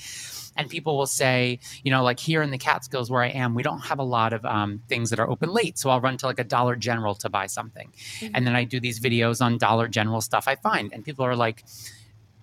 And 0.55 0.69
people 0.69 0.97
will 0.97 1.05
say, 1.05 1.59
you 1.83 1.91
know, 1.91 2.01
like 2.03 2.19
here 2.19 2.41
in 2.41 2.49
the 2.49 2.57
Catskills 2.57 3.11
where 3.11 3.21
I 3.21 3.27
am, 3.27 3.53
we 3.53 3.61
don't 3.63 3.81
have 3.81 3.99
a 3.99 4.03
lot 4.03 4.33
of 4.33 4.43
um, 4.45 4.81
things 4.87 5.09
that 5.11 5.19
are 5.19 5.29
open 5.29 5.51
late. 5.51 5.77
So 5.77 5.89
I'll 5.91 6.01
run 6.01 6.17
to 6.17 6.25
like 6.25 6.39
a 6.39 6.43
Dollar 6.43 6.75
General 6.75 7.13
to 7.15 7.29
buy 7.29 7.45
something. 7.47 7.91
And 8.33 8.47
then 8.47 8.55
I 8.55 8.63
do 8.63 8.79
these 8.79 8.99
videos 8.99 9.39
on 9.39 9.57
Dollar 9.59 9.87
General 9.87 10.19
stuff 10.21 10.47
I 10.47 10.55
find. 10.55 10.91
And 10.93 11.05
people 11.05 11.25
are 11.25 11.35
like, 11.35 11.63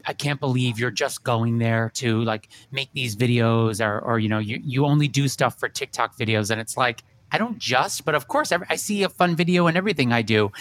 I 0.07 0.13
can't 0.13 0.41
believe 0.41 0.79
you're 0.79 0.91
just 0.91 1.25
going 1.25 1.59
there 1.59 1.91
to 1.95 2.23
like 2.23 2.49
make 2.71 2.91
these 2.93 3.17
videos 3.17 3.85
or, 3.85 4.01
or 4.01 4.19
you 4.19 4.29
know, 4.29 4.39
you, 4.39 4.61
you 4.63 4.87
only 4.87 5.09
do 5.09 5.29
stuff 5.29 5.59
for 5.59 5.69
TikTok 5.69 6.17
videos. 6.17 6.51
And 6.51 6.61
it's 6.61 6.77
like, 6.77 7.03
I 7.33 7.39
don't 7.39 7.59
just, 7.59 8.05
but 8.05 8.15
of 8.15 8.29
course, 8.29 8.53
I 8.53 8.77
see 8.77 9.03
a 9.03 9.09
fun 9.09 9.35
video 9.35 9.67
in 9.67 9.77
everything 9.77 10.13
I 10.13 10.23
do. 10.23 10.53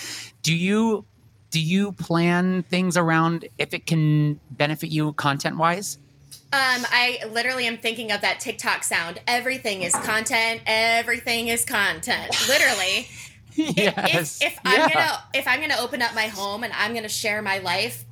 Do 0.41 0.55
you 0.55 1.05
do 1.51 1.61
you 1.61 1.91
plan 1.91 2.63
things 2.63 2.97
around 2.97 3.47
if 3.59 3.75
it 3.75 3.85
can 3.85 4.39
benefit 4.49 4.89
you 4.89 5.13
content 5.13 5.57
wise? 5.57 5.99
Um, 6.51 6.83
I 6.89 7.19
literally 7.29 7.67
am 7.67 7.77
thinking 7.77 8.11
of 8.11 8.21
that 8.21 8.39
TikTok 8.39 8.83
sound. 8.83 9.21
Everything 9.27 9.83
is 9.83 9.93
content. 9.93 10.61
Everything 10.65 11.49
is 11.49 11.63
content. 11.63 12.35
Literally. 12.47 13.07
yes. 13.55 14.41
If, 14.41 14.53
if 14.53 14.59
I'm 14.65 14.89
gonna 14.89 15.23
if 15.35 15.47
I'm 15.47 15.61
gonna 15.61 15.79
open 15.79 16.01
up 16.01 16.15
my 16.15 16.25
home 16.25 16.63
and 16.63 16.73
I'm 16.73 16.95
gonna 16.95 17.07
share 17.07 17.41
my 17.43 17.59
life 17.59 18.03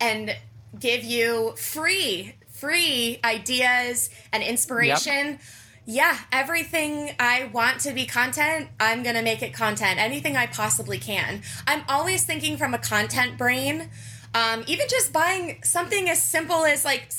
and 0.00 0.34
give 0.78 1.04
you 1.04 1.54
free 1.56 2.34
free 2.48 3.18
ideas 3.24 4.08
and 4.32 4.40
inspiration. 4.42 5.40
Yeah, 5.84 6.16
everything 6.30 7.10
I 7.18 7.50
want 7.52 7.80
to 7.80 7.92
be 7.92 8.06
content, 8.06 8.68
I'm 8.78 9.02
going 9.02 9.16
to 9.16 9.22
make 9.22 9.42
it 9.42 9.52
content. 9.52 9.98
Anything 9.98 10.36
I 10.36 10.46
possibly 10.46 10.98
can. 10.98 11.42
I'm 11.66 11.82
always 11.88 12.24
thinking 12.24 12.56
from 12.56 12.72
a 12.72 12.78
content 12.78 13.36
brain. 13.36 13.90
Um, 14.32 14.62
even 14.68 14.86
just 14.88 15.12
buying 15.12 15.58
something 15.64 16.08
as 16.08 16.22
simple 16.22 16.64
as 16.64 16.84
like 16.84 17.10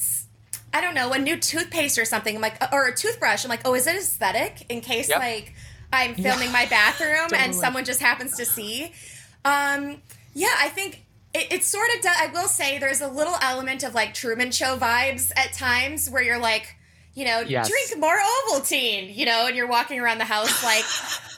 I 0.73 0.81
don't 0.81 0.95
know, 0.95 1.11
a 1.11 1.19
new 1.19 1.37
toothpaste 1.37 1.99
or 1.99 2.05
something. 2.05 2.35
I'm 2.35 2.41
like, 2.41 2.55
or 2.73 2.87
a 2.87 2.95
toothbrush. 2.95 3.43
I'm 3.43 3.49
like, 3.49 3.61
oh, 3.65 3.75
is 3.75 3.85
it 3.85 3.95
aesthetic? 3.95 4.65
In 4.69 4.79
case 4.81 5.09
Yep. 5.09 5.19
like 5.19 5.53
I'm 5.91 6.15
filming 6.15 6.51
my 6.51 6.65
bathroom 6.65 7.29
and 7.35 7.53
someone 7.53 7.83
just 7.85 7.99
happens 7.99 8.37
to 8.37 8.45
see. 8.45 8.93
Um, 9.45 10.01
yeah, 10.33 10.55
I 10.57 10.69
think 10.69 11.02
it, 11.33 11.51
it 11.51 11.63
sort 11.63 11.87
of 11.95 12.01
does. 12.01 12.15
I 12.19 12.27
will 12.27 12.47
say 12.47 12.77
there's 12.79 13.01
a 13.01 13.07
little 13.07 13.35
element 13.41 13.83
of 13.83 13.93
like 13.93 14.13
Truman 14.13 14.51
Show 14.51 14.77
vibes 14.77 15.31
at 15.35 15.53
times 15.53 16.09
where 16.09 16.21
you're 16.23 16.39
like, 16.39 16.75
you 17.15 17.25
know, 17.25 17.41
Yes. 17.41 17.69
drink 17.69 17.99
more 17.99 18.17
Ovaltine, 18.17 19.15
you 19.15 19.25
know, 19.25 19.47
and 19.47 19.55
you're 19.55 19.67
walking 19.67 19.99
around 19.99 20.17
the 20.19 20.25
house 20.25 20.63
like 20.63 20.83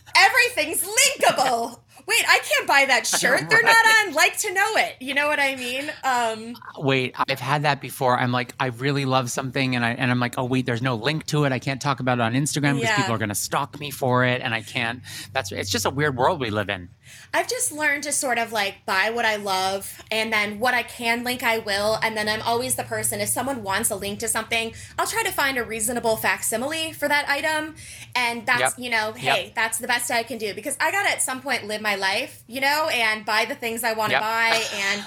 everything's 0.16 0.84
linkable. 0.84 1.80
Wait, 2.08 2.24
I 2.28 2.40
can't 2.44 2.68
buy 2.68 2.86
that 2.88 3.08
shirt. 3.08 3.50
They're 3.50 3.64
not 3.64 3.86
on 4.08 4.14
LIKEtoKNOW.it. 4.14 4.96
You 5.02 5.14
know 5.16 5.28
what 5.28 5.40
I 5.40 5.56
mean? 5.56 5.92
Um, 6.04 6.56
wait, 6.78 7.16
I've 7.28 7.40
had 7.40 7.64
that 7.64 7.82
before. 7.82 8.18
I'm 8.18 8.32
like, 8.32 8.54
I 8.60 8.68
really 8.68 9.06
love 9.06 9.32
something, 9.32 9.76
and 9.76 9.84
I 9.84 9.92
and 9.92 10.12
I'm 10.12 10.20
like, 10.20 10.36
oh 10.38 10.46
wait, 10.46 10.66
there's 10.66 10.82
no 10.84 10.96
link 10.96 11.26
to 11.28 11.46
it. 11.46 11.52
I 11.52 11.60
can't 11.60 11.82
talk 11.82 12.00
about 12.00 12.20
it 12.20 12.22
on 12.22 12.34
Instagram 12.34 12.76
because 12.76 12.90
Yeah. 12.92 12.98
people 12.98 13.14
are 13.14 13.18
going 13.18 13.30
to 13.30 13.36
stalk 13.36 13.80
me 13.80 13.90
for 13.92 14.24
it, 14.24 14.42
and 14.42 14.54
I 14.54 14.62
can't. 14.62 15.02
That's 15.34 15.52
it's 15.52 15.72
just 15.72 15.86
a 15.86 15.90
weird 15.90 16.16
world 16.16 16.40
we 16.40 16.50
live 16.52 16.70
in. 16.70 16.90
I've 17.34 17.48
just 17.48 17.72
learned 17.72 18.04
to 18.04 18.12
sort 18.12 18.38
of 18.40 18.52
like 18.52 18.86
buy 18.86 19.10
what 19.12 19.26
I 19.26 19.36
love 19.36 20.02
and 20.10 20.34
then 20.34 20.60
what 20.60 20.74
I 20.74 20.82
can 20.84 21.24
link, 21.24 21.44
I 21.44 21.60
will. 21.60 22.00
And 22.02 22.18
then 22.18 22.28
I'm 22.28 22.42
always 22.42 22.76
the 22.76 22.84
person, 22.84 23.20
if 23.22 23.30
someone 23.30 23.62
wants 23.62 23.92
a 23.92 23.96
link 23.96 24.20
to 24.20 24.28
something, 24.28 24.74
I'll 24.98 25.06
try 25.06 25.22
to 25.24 25.32
find 25.32 25.58
a 25.60 25.64
reasonable 25.64 26.18
facsimile 26.18 26.94
for 26.94 27.08
that 27.08 27.30
item. 27.30 27.76
And 28.16 28.46
that's, 28.48 28.60
Yep. 28.60 28.74
you 28.80 28.90
know, 28.90 29.12
hey, 29.14 29.46
Yep. 29.46 29.56
that's 29.56 29.78
the 29.78 29.86
best 29.88 30.10
I 30.10 30.24
can 30.24 30.40
do 30.40 30.56
because 30.56 30.76
I 30.80 30.92
got 30.92 31.04
to 31.04 31.10
at 31.10 31.22
some 31.22 31.42
point 31.42 31.68
live 31.68 31.82
my 31.82 31.95
life, 31.96 32.44
you 32.48 32.62
know, 32.62 32.90
and 32.92 33.26
buy 33.26 33.46
the 33.46 33.56
things 33.56 33.84
I 33.84 33.94
want 33.94 34.10
to 34.12 34.16
Yep. 34.16 34.22
buy. 34.22 34.64
And, 34.76 35.04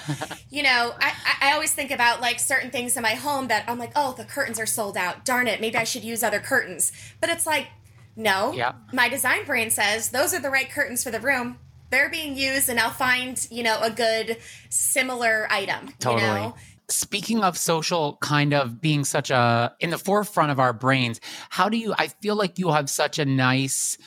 you 0.49 0.63
know, 0.63 0.93
I, 0.99 1.13
I- 1.41 1.49
I 1.49 1.53
always 1.53 1.73
think 1.73 1.89
about 1.91 2.19
like 2.21 2.39
certain 2.39 2.69
things 2.69 2.97
in 2.97 3.03
my 3.03 3.13
home 3.15 3.47
that 3.47 3.63
I'm 3.67 3.79
like, 3.79 3.93
oh, 3.95 4.13
the 4.17 4.25
curtains 4.25 4.59
are 4.59 4.65
sold 4.65 4.97
out. 4.97 5.23
Darn 5.25 5.47
it, 5.47 5.61
maybe 5.61 5.77
I 5.77 5.83
should 5.85 6.03
use 6.03 6.21
other 6.23 6.39
curtains. 6.39 6.91
But 7.21 7.29
it's 7.29 7.45
like, 7.47 7.67
no. 8.15 8.51
Yep. 8.51 8.75
My 8.93 9.07
design 9.09 9.45
brain 9.45 9.69
says 9.69 10.09
those 10.09 10.33
are 10.33 10.39
the 10.41 10.49
right 10.49 10.69
curtains 10.69 11.03
for 11.03 11.11
the 11.11 11.19
room. 11.21 11.57
They're 11.91 12.09
being 12.09 12.35
used, 12.37 12.69
and 12.69 12.79
I'll 12.79 12.91
find 12.91 13.47
you 13.49 13.63
know 13.63 13.79
a 13.81 13.89
good 13.89 14.37
similar 14.69 15.47
item. 15.51 15.93
Totally. 15.99 16.21
You 16.23 16.27
know? 16.27 16.55
Speaking 16.89 17.43
of 17.43 17.57
social 17.57 18.17
kind 18.17 18.53
of 18.53 18.81
being 18.81 19.05
such 19.05 19.29
a 19.31 19.73
in 19.79 19.89
the 19.91 19.97
forefront 19.97 20.51
of 20.51 20.59
our 20.59 20.73
brains, 20.73 21.19
how 21.49 21.69
do 21.69 21.77
you 21.77 21.93
I 21.97 22.07
feel 22.07 22.35
like 22.35 22.59
you 22.59 22.69
have 22.71 22.89
such 22.89 23.19
a 23.19 23.25
nice 23.25 23.97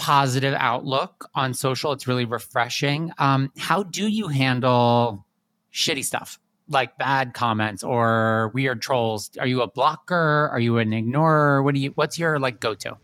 positive 0.00 0.54
outlook 0.56 1.28
on 1.34 1.52
social. 1.52 1.92
It's 1.92 2.08
really 2.08 2.24
refreshing. 2.24 3.12
Um, 3.18 3.52
how 3.58 3.82
do 3.82 4.08
you 4.08 4.28
handle 4.28 5.26
shitty 5.72 6.04
stuff? 6.04 6.40
Like 6.68 6.96
bad 6.96 7.34
comments 7.34 7.84
or 7.84 8.50
weird 8.54 8.80
trolls. 8.80 9.30
Are 9.38 9.46
you 9.46 9.60
a 9.60 9.68
blocker? 9.68 10.48
Are 10.50 10.58
you 10.58 10.78
an 10.78 10.94
ignorer? 10.94 11.62
What 11.62 11.74
do 11.74 11.80
you 11.80 11.90
what's 11.96 12.18
your 12.18 12.38
like 12.38 12.60
go 12.60 12.74
to? 12.76 12.96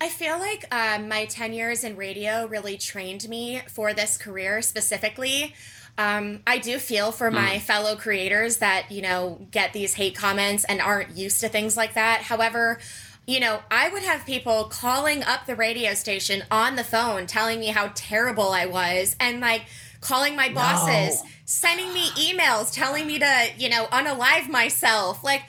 I 0.00 0.08
feel 0.08 0.38
like 0.38 0.72
um, 0.72 1.08
my 1.08 1.24
10 1.24 1.52
years 1.52 1.82
in 1.82 1.96
radio 1.96 2.46
really 2.46 2.76
trained 2.76 3.28
me 3.28 3.62
for 3.68 3.92
this 3.92 4.16
career 4.16 4.62
specifically. 4.62 5.54
Um, 5.96 6.42
I 6.46 6.58
do 6.58 6.78
feel 6.78 7.12
for 7.12 7.30
my 7.30 7.58
fellow 7.60 7.96
creators 7.96 8.58
that, 8.58 8.90
you 8.90 9.00
know, 9.00 9.46
get 9.50 9.72
these 9.72 9.94
hate 9.94 10.16
comments 10.16 10.64
and 10.64 10.80
aren't 10.80 11.16
used 11.16 11.40
to 11.40 11.48
things 11.48 11.76
like 11.76 11.94
that. 11.94 12.22
However, 12.22 12.80
you 13.26 13.40
know, 13.40 13.60
I 13.70 13.88
would 13.88 14.02
have 14.02 14.26
people 14.26 14.64
calling 14.64 15.22
up 15.22 15.46
the 15.46 15.56
radio 15.56 15.94
station 15.94 16.42
on 16.50 16.76
the 16.76 16.84
phone 16.84 17.26
telling 17.26 17.58
me 17.58 17.68
how 17.68 17.90
terrible 17.94 18.50
I 18.50 18.66
was 18.66 19.16
and 19.18 19.40
like 19.40 19.62
calling 20.00 20.36
my 20.36 20.50
bosses, 20.50 21.22
sending 21.46 21.92
me 21.92 22.08
emails 22.10 22.72
telling 22.72 23.06
me 23.06 23.18
to, 23.18 23.46
you 23.56 23.70
know, 23.70 23.86
unalive 23.86 24.48
myself. 24.48 25.24
Like, 25.24 25.42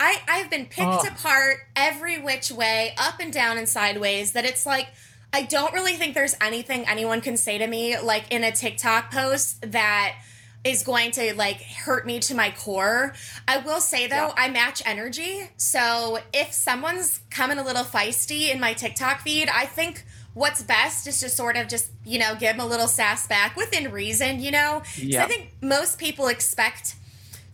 I, 0.00 0.20
I've 0.28 0.48
been 0.48 0.66
picked 0.66 0.88
Ugh. 0.88 1.08
apart 1.08 1.58
every 1.76 2.18
which 2.18 2.50
way, 2.50 2.94
up 2.96 3.20
and 3.20 3.32
down 3.32 3.58
and 3.58 3.68
sideways, 3.68 4.32
that 4.32 4.44
it's 4.44 4.64
like, 4.64 4.88
I 5.32 5.42
don't 5.42 5.74
really 5.74 5.94
think 5.94 6.14
there's 6.14 6.36
anything 6.40 6.86
anyone 6.86 7.20
can 7.20 7.36
say 7.36 7.58
to 7.58 7.66
me, 7.66 7.98
like 7.98 8.32
in 8.32 8.44
a 8.44 8.52
TikTok 8.52 9.10
post, 9.10 9.60
that 9.72 10.14
is 10.64 10.82
going 10.82 11.10
to 11.12 11.34
like 11.34 11.62
hurt 11.62 12.06
me 12.06 12.18
to 12.20 12.34
my 12.34 12.50
core. 12.50 13.14
I 13.46 13.58
will 13.58 13.80
say 13.80 14.06
though, 14.06 14.28
Yeah. 14.28 14.34
I 14.36 14.48
match 14.50 14.82
energy. 14.84 15.50
So 15.56 16.18
if 16.32 16.52
someone's 16.52 17.20
coming 17.30 17.58
a 17.58 17.64
little 17.64 17.84
feisty 17.84 18.52
in 18.52 18.60
my 18.60 18.72
TikTok 18.72 19.20
feed, 19.20 19.48
I 19.48 19.66
think 19.66 20.04
what's 20.34 20.62
best 20.62 21.06
is 21.06 21.20
to 21.20 21.28
sort 21.28 21.56
of 21.56 21.68
just, 21.68 21.90
you 22.04 22.18
know, 22.18 22.34
give 22.34 22.56
them 22.56 22.60
a 22.60 22.66
little 22.66 22.88
sass 22.88 23.26
back 23.26 23.56
within 23.56 23.90
reason, 23.90 24.40
you 24.40 24.50
know? 24.50 24.82
Yeah. 24.96 25.24
I 25.24 25.26
think 25.26 25.52
most 25.62 25.98
people 25.98 26.28
expect 26.28 26.96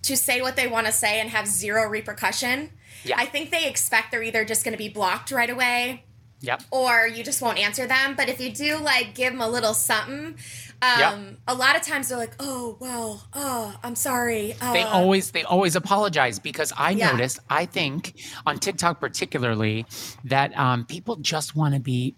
to 0.03 0.17
say 0.17 0.43
what 0.43 0.57
they 0.57 0.67
want 0.67 0.87
to 0.87 0.93
say 0.93 1.21
and 1.21 1.31
have 1.31 1.47
zero 1.47 1.89
repercussion. 1.89 2.71
Yeah. 3.05 3.17
I 3.19 3.27
think 3.27 3.51
they 3.51 3.69
expect 3.69 4.11
they're 4.11 4.23
either 4.23 4.45
just 4.45 4.65
going 4.65 4.73
to 4.73 4.79
be 4.79 4.89
blocked 4.89 5.31
right 5.31 5.51
away 5.51 6.05
Yep. 6.45 6.63
or 6.71 7.07
you 7.07 7.25
just 7.25 7.41
won't 7.43 7.59
answer 7.59 7.87
them. 7.87 8.15
But 8.17 8.29
if 8.29 8.41
you 8.41 8.53
do 8.53 8.79
like 8.79 9.15
give 9.15 9.33
them 9.33 9.41
a 9.41 9.49
little 9.49 9.75
something, 9.75 10.37
um, 10.83 10.99
Yep. 10.99 11.19
a 11.49 11.55
lot 11.55 11.77
of 11.77 11.83
times 11.83 12.09
they're 12.09 12.19
like, 12.19 12.35
"Oh 12.39 12.77
well, 12.81 13.27
oh 13.35 13.75
I'm 13.83 13.95
sorry." 13.95 14.55
Uh, 14.61 14.73
they 14.73 14.83
always 14.83 15.31
they 15.31 15.43
always 15.45 15.77
apologize 15.77 16.39
because 16.39 16.73
I 16.77 16.91
Yeah. 16.91 17.11
noticed 17.13 17.39
I 17.49 17.65
think 17.67 18.15
on 18.47 18.59
TikTok 18.59 19.01
particularly 19.01 19.87
that 20.25 20.57
um, 20.59 20.85
people 20.85 21.17
just 21.17 21.57
want 21.57 21.75
to 21.75 21.81
be 21.81 22.15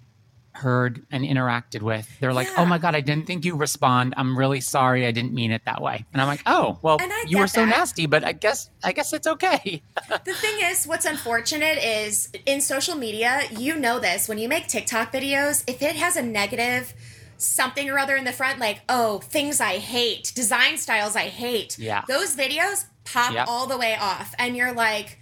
heard 0.56 1.04
and 1.10 1.24
interacted 1.24 1.82
with. 1.82 2.08
They're 2.20 2.32
like, 2.32 2.48
oh 2.48 2.52
Yeah. 2.56 2.62
"Oh 2.62 2.66
my 2.66 2.78
god, 2.78 2.94
I 2.94 3.00
didn't 3.00 3.26
think 3.26 3.44
you 3.44 3.56
respond. 3.56 4.14
I'm 4.16 4.36
really 4.38 4.60
sorry. 4.60 5.06
I 5.06 5.10
didn't 5.12 5.32
mean 5.32 5.52
it 5.52 5.62
that 5.66 5.80
way." 5.80 6.04
And 6.12 6.20
I'm 6.22 6.28
like, 6.28 6.42
"Oh, 6.46 6.78
well, 6.82 6.98
you 7.26 7.38
were 7.38 7.44
get 7.44 7.50
so 7.50 7.60
that. 7.64 7.70
nasty, 7.78 8.06
but 8.06 8.24
I 8.24 8.32
guess 8.32 8.70
I 8.82 8.92
guess 8.92 9.12
it's 9.12 9.26
okay." 9.26 9.82
The 10.24 10.34
thing 10.34 10.56
is, 10.62 10.86
what's 10.86 11.06
unfortunate 11.06 11.78
is 11.78 12.30
in 12.46 12.60
social 12.60 12.94
media, 12.96 13.42
you 13.56 13.76
know 13.76 13.98
this 14.00 14.28
when 14.28 14.38
you 14.38 14.48
make 14.48 14.66
TikTok 14.66 15.12
videos, 15.12 15.62
if 15.68 15.82
it 15.82 15.96
has 15.96 16.16
a 16.16 16.22
negative 16.22 16.94
something 17.38 17.88
or 17.90 17.98
other 17.98 18.16
in 18.16 18.24
the 18.24 18.32
front, 18.32 18.58
like, 18.58 18.80
oh, 18.88 19.18
things 19.18 19.60
I 19.60 19.76
hate, 19.78 20.32
design 20.34 20.78
styles 20.78 21.14
I 21.16 21.28
hate. 21.28 21.78
Yeah. 21.78 22.02
Those 22.08 22.34
videos 22.34 22.86
pop 23.04 23.34
Yep. 23.34 23.46
all 23.48 23.66
the 23.66 23.76
way 23.76 23.94
off. 24.00 24.34
And 24.38 24.56
you're 24.56 24.72
like, 24.72 25.18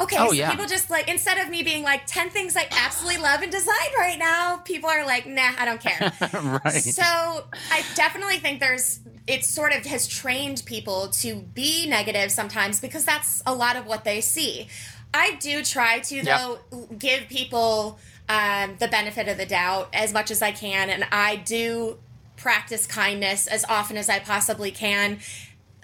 okay, 0.00 0.16
Oh, 0.18 0.28
so 0.28 0.32
yeah. 0.32 0.50
people 0.50 0.66
just 0.66 0.90
like, 0.90 1.08
instead 1.08 1.38
of 1.38 1.48
me 1.48 1.62
being 1.62 1.82
like 1.82 2.06
10 2.06 2.30
things 2.30 2.56
I 2.56 2.66
absolutely 2.70 3.22
love 3.22 3.42
in 3.42 3.50
design 3.50 3.74
right 3.98 4.18
now, 4.18 4.58
people 4.58 4.90
are 4.90 5.04
like, 5.06 5.26
nah, 5.26 5.52
I 5.58 5.64
don't 5.64 5.80
care. 5.80 6.12
right. 6.64 6.82
So 6.82 7.02
I 7.02 7.82
definitely 7.94 8.38
think 8.38 8.60
there's 8.60 9.00
it 9.26 9.44
sort 9.44 9.72
of 9.72 9.86
has 9.86 10.06
trained 10.06 10.62
people 10.66 11.08
to 11.08 11.36
be 11.36 11.86
negative 11.88 12.30
sometimes 12.30 12.80
because 12.80 13.04
that's 13.04 13.42
a 13.46 13.54
lot 13.54 13.76
of 13.76 13.86
what 13.86 14.04
they 14.04 14.20
see. 14.20 14.68
I 15.14 15.36
do 15.36 15.62
try 15.62 16.00
to 16.00 16.16
Yep. 16.16 16.24
though 16.70 16.86
give 16.98 17.28
people 17.28 17.98
um, 18.28 18.76
the 18.78 18.88
benefit 18.88 19.28
of 19.28 19.36
the 19.38 19.46
doubt 19.46 19.88
as 19.94 20.12
much 20.12 20.30
as 20.30 20.42
I 20.42 20.50
can, 20.52 20.90
and 20.90 21.06
I 21.12 21.36
do 21.36 21.98
practice 22.36 22.86
kindness 22.86 23.46
as 23.46 23.64
often 23.66 23.96
as 23.96 24.08
I 24.08 24.18
possibly 24.18 24.70
can. 24.70 25.20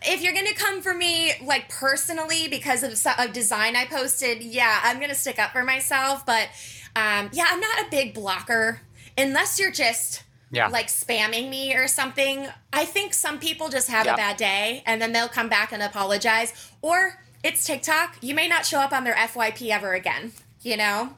If 0.02 0.23
you're 0.23 0.33
gonna 0.33 0.54
come 0.54 0.80
for 0.80 0.95
me, 0.95 1.33
like 1.42 1.69
personally, 1.69 2.49
because 2.49 2.83
of 2.83 2.92
a 3.19 3.28
design 3.28 3.76
I 3.76 3.85
posted, 3.85 4.42
yeah, 4.42 4.80
I'm 4.83 4.99
gonna 5.00 5.14
stick 5.14 5.38
up 5.38 5.52
for 5.52 5.62
myself. 5.62 6.25
But 6.25 6.49
um, 6.97 7.28
yeah, 7.33 7.47
I'm 7.50 7.61
not 7.61 7.80
a 7.87 7.90
big 7.90 8.14
blocker 8.14 8.80
unless 9.19 9.59
you're 9.61 9.71
just 9.73 10.23
Yeah. 10.50 10.69
like 10.69 10.87
spamming 10.88 11.50
me 11.50 11.75
or 11.75 11.87
something. 11.87 12.49
I 12.73 12.85
think 12.85 13.14
some 13.14 13.38
people 13.38 13.69
just 13.69 13.88
have 13.88 14.07
Yep. 14.07 14.14
a 14.14 14.16
bad 14.16 14.37
day 14.37 14.83
and 14.87 15.00
then 15.00 15.12
they'll 15.12 15.28
come 15.28 15.49
back 15.49 15.71
and 15.73 15.83
apologize. 15.83 16.52
Or 16.83 17.21
it's 17.45 17.64
TikTok. 17.64 18.16
You 18.21 18.35
may 18.35 18.49
not 18.49 18.66
show 18.66 18.80
up 18.80 18.92
on 18.92 19.04
their 19.04 19.14
FYP 19.14 19.71
ever 19.71 19.92
again, 19.95 20.33
you 20.62 20.76
know? 20.76 21.14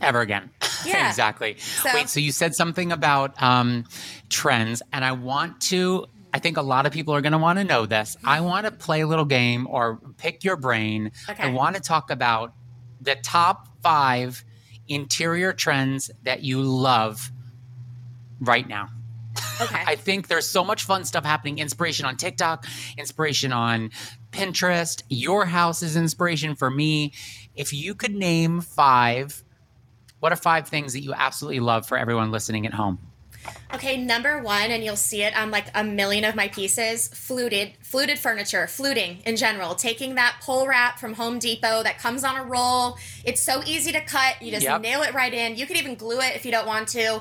ever 0.00 0.20
again. 0.20 0.50
Yeah. 0.84 1.08
exactly. 1.08 1.56
So- 1.58 1.90
Wait, 1.92 2.08
so 2.08 2.20
you 2.20 2.30
said 2.30 2.54
something 2.54 2.92
about 2.92 3.34
um, 3.42 3.84
trends, 4.28 4.80
and 4.92 5.04
I 5.04 5.10
want 5.10 5.60
to. 5.62 6.06
I 6.32 6.38
think 6.38 6.56
a 6.56 6.62
lot 6.62 6.86
of 6.86 6.92
people 6.92 7.14
are 7.14 7.20
going 7.20 7.32
to 7.32 7.38
want 7.38 7.58
to 7.58 7.64
know 7.64 7.86
this. 7.86 8.16
I 8.24 8.38
mm-hmm. 8.38 8.46
want 8.46 8.66
to 8.66 8.72
play 8.72 9.00
a 9.00 9.06
little 9.06 9.24
game 9.24 9.66
or 9.68 10.00
pick 10.18 10.44
your 10.44 10.56
brain. 10.56 11.12
Okay. 11.28 11.42
I 11.42 11.50
want 11.50 11.76
to 11.76 11.82
talk 11.82 12.10
about 12.10 12.54
the 13.00 13.14
top 13.14 13.68
five 13.82 14.44
interior 14.88 15.52
trends 15.52 16.10
that 16.24 16.42
you 16.42 16.62
love 16.62 17.30
right 18.40 18.66
now. 18.68 18.88
Okay. 19.60 19.82
I 19.86 19.96
think 19.96 20.28
there's 20.28 20.48
so 20.48 20.64
much 20.64 20.84
fun 20.84 21.04
stuff 21.04 21.24
happening. 21.24 21.58
Inspiration 21.58 22.06
on 22.06 22.16
TikTok, 22.16 22.66
inspiration 22.96 23.52
on 23.52 23.90
Pinterest. 24.30 25.02
Your 25.08 25.46
house 25.46 25.82
is 25.82 25.96
inspiration 25.96 26.54
for 26.54 26.70
me. 26.70 27.12
If 27.54 27.72
you 27.72 27.94
could 27.94 28.14
name 28.14 28.60
five, 28.60 29.42
what 30.20 30.32
are 30.32 30.36
five 30.36 30.68
things 30.68 30.92
that 30.92 31.00
you 31.00 31.14
absolutely 31.14 31.60
love 31.60 31.86
for 31.86 31.96
everyone 31.96 32.30
listening 32.30 32.66
at 32.66 32.74
home? 32.74 32.98
Okay, 33.74 33.96
number 33.96 34.40
one, 34.42 34.70
and 34.70 34.82
you'll 34.82 34.96
see 34.96 35.22
it 35.22 35.36
on 35.36 35.50
like 35.50 35.66
a 35.74 35.84
million 35.84 36.24
of 36.24 36.34
my 36.34 36.48
pieces 36.48 37.08
fluted, 37.08 37.72
fluted 37.82 38.18
furniture, 38.18 38.66
fluting 38.66 39.18
in 39.26 39.36
general. 39.36 39.74
Taking 39.74 40.14
that 40.16 40.36
pole 40.40 40.66
wrap 40.66 40.98
from 40.98 41.14
Home 41.14 41.38
Depot 41.38 41.82
that 41.82 41.98
comes 41.98 42.24
on 42.24 42.36
a 42.36 42.44
roll. 42.44 42.96
It's 43.24 43.40
so 43.42 43.62
easy 43.66 43.92
to 43.92 44.00
cut. 44.00 44.40
You 44.42 44.50
just 44.50 44.64
Yep. 44.64 44.80
nail 44.80 45.02
it 45.02 45.14
right 45.14 45.32
in. 45.32 45.56
You 45.56 45.66
could 45.66 45.76
even 45.76 45.94
glue 45.94 46.20
it 46.20 46.34
if 46.34 46.44
you 46.44 46.50
don't 46.50 46.66
want 46.66 46.88
to. 46.88 47.20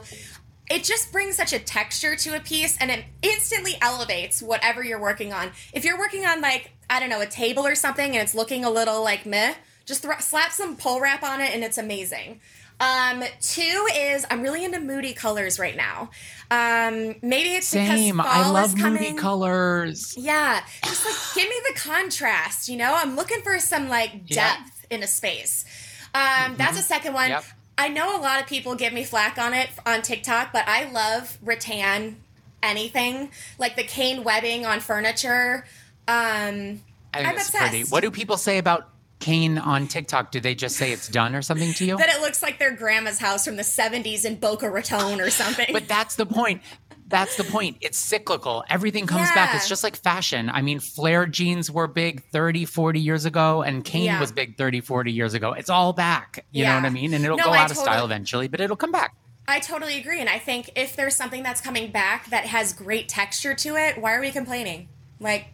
It 0.69 0.83
just 0.83 1.11
brings 1.11 1.35
such 1.37 1.53
a 1.53 1.59
texture 1.59 2.15
to 2.15 2.35
a 2.35 2.39
piece 2.41 2.77
and 2.79 2.91
it 2.91 3.05
instantly 3.21 3.75
elevates 3.81 4.41
whatever 4.41 4.83
you're 4.83 4.99
working 4.99 5.31
on. 5.31 5.51
If 5.73 5.85
you're 5.85 5.97
working 5.97 6.25
on 6.25 6.41
like, 6.41 6.71
I 6.89 6.99
don't 6.99 7.09
know, 7.09 7.21
a 7.21 7.25
table 7.25 7.65
or 7.65 7.75
something 7.75 8.05
and 8.13 8.21
it's 8.21 8.35
looking 8.35 8.65
a 8.65 8.69
little 8.69 9.01
like 9.03 9.25
meh, 9.25 9.53
just 9.85 10.01
thro- 10.01 10.19
slap 10.19 10.51
some 10.51 10.75
pole 10.75 10.99
wrap 10.99 11.23
on 11.23 11.39
it 11.39 11.51
and 11.53 11.63
it's 11.63 11.77
amazing. 11.77 12.41
Um, 12.79 13.23
two 13.41 13.87
is 13.95 14.25
I'm 14.29 14.41
really 14.41 14.63
into 14.63 14.79
moody 14.79 15.13
colors 15.13 15.57
right 15.57 15.75
now. 15.75 16.11
Um, 16.51 17.15
maybe 17.21 17.55
it's 17.55 17.67
Same. 17.67 18.17
because 18.17 18.27
I 18.29 18.49
love 18.49 18.65
is 18.67 18.75
moody 18.75 19.13
colors. 19.13 20.15
Yeah, 20.17 20.61
just 20.85 21.05
like 21.05 21.15
give 21.35 21.49
me 21.49 21.55
the 21.73 21.79
contrast. 21.79 22.69
You 22.69 22.77
know, 22.77 22.93
I'm 22.95 23.15
looking 23.15 23.41
for 23.41 23.59
some 23.59 23.89
like 23.89 24.11
Yeah. 24.27 24.57
depth 24.57 24.85
in 24.89 25.01
a 25.03 25.07
space. 25.07 25.65
Um, 26.13 26.55
That's 26.57 26.79
a 26.79 26.83
second 26.83 27.13
one. 27.13 27.29
Yep. 27.29 27.43
I 27.79 27.89
know 27.89 28.15
a 28.17 28.21
lot 28.21 28.41
of 28.41 28.47
people 28.47 28.73
give 28.75 28.93
me 28.93 29.03
flack 29.03 29.37
on 29.37 29.53
it 29.53 29.69
on 29.85 30.01
TikTok, 30.01 30.51
but 30.53 30.67
I 30.67 30.89
love 30.91 31.37
rattan 31.43 32.17
anything 32.63 33.29
like 33.59 33.75
the 33.75 33.83
cane 33.83 34.23
webbing 34.23 34.65
on 34.65 34.79
furniture. 34.79 35.65
Um, 36.07 36.81
I 37.13 37.17
think 37.19 37.27
I'm 37.29 37.35
it's 37.35 37.51
pretty. 37.51 37.65
obsessed. 37.81 37.91
What 37.91 38.01
do 38.01 38.09
people 38.11 38.37
say 38.37 38.57
about 38.57 38.89
cane 39.19 39.57
on 39.57 39.87
TikTok? 39.87 40.31
Do 40.31 40.39
they 40.39 40.55
just 40.55 40.77
say 40.77 40.91
it's 40.91 41.07
done 41.07 41.35
or 41.35 41.41
something 41.41 41.73
to 41.73 41.85
you? 41.85 41.97
that 41.97 42.09
it 42.09 42.21
looks 42.21 42.41
like 42.43 42.59
their 42.59 42.71
grandma's 42.75 43.19
house 43.19 43.45
from 43.45 43.55
the 43.55 43.63
70s 43.63 44.25
in 44.25 44.35
Boca 44.35 44.69
Raton 44.69 45.19
or 45.21 45.29
something. 45.29 45.67
But 45.71 45.87
that's 45.87 46.15
the 46.15 46.25
point. 46.25 46.61
That's 47.09 47.37
the 47.37 47.45
point. 47.45 47.77
It's 47.79 47.97
cyclical. 47.97 48.65
Everything 48.69 49.07
comes 49.07 49.31
back. 49.31 49.55
It's 49.55 49.69
just 49.69 49.81
like 49.81 49.95
fashion. 49.95 50.49
I 50.49 50.61
mean, 50.61 50.79
flare 50.81 51.25
jeans 51.25 51.71
were 51.71 51.87
big 51.87 52.21
30, 52.31 52.65
40 52.65 52.99
years 52.99 53.23
ago, 53.25 53.61
and 53.61 53.83
cane 53.85 54.03
Yeah. 54.03 54.19
was 54.19 54.33
big 54.33 54.57
30, 54.57 54.81
40 54.81 55.13
years 55.13 55.33
ago. 55.33 55.53
It's 55.53 55.69
all 55.69 55.93
back. 55.93 56.45
You 56.51 56.65
know 56.65 56.75
what 56.75 56.83
I 56.85 56.89
mean? 56.89 57.13
And 57.13 57.23
it'll 57.23 57.37
No, 57.37 57.45
go 57.45 57.51
I 57.51 57.59
out 57.59 57.71
of 57.71 57.77
style 57.77 58.03
eventually, 58.03 58.49
but 58.49 58.59
it'll 58.59 58.75
come 58.75 58.91
back. 58.91 59.15
I 59.47 59.59
totally 59.61 59.97
agree. 59.97 60.19
And 60.19 60.29
I 60.29 60.37
think 60.39 60.71
if 60.75 60.97
there's 60.97 61.15
something 61.15 61.43
that's 61.43 61.61
coming 61.61 61.91
back 61.91 62.29
that 62.31 62.45
has 62.47 62.73
great 62.73 63.07
texture 63.07 63.53
to 63.55 63.77
it, 63.77 63.97
why 63.97 64.13
are 64.13 64.19
we 64.19 64.29
complaining? 64.31 64.89
Like, 65.21 65.47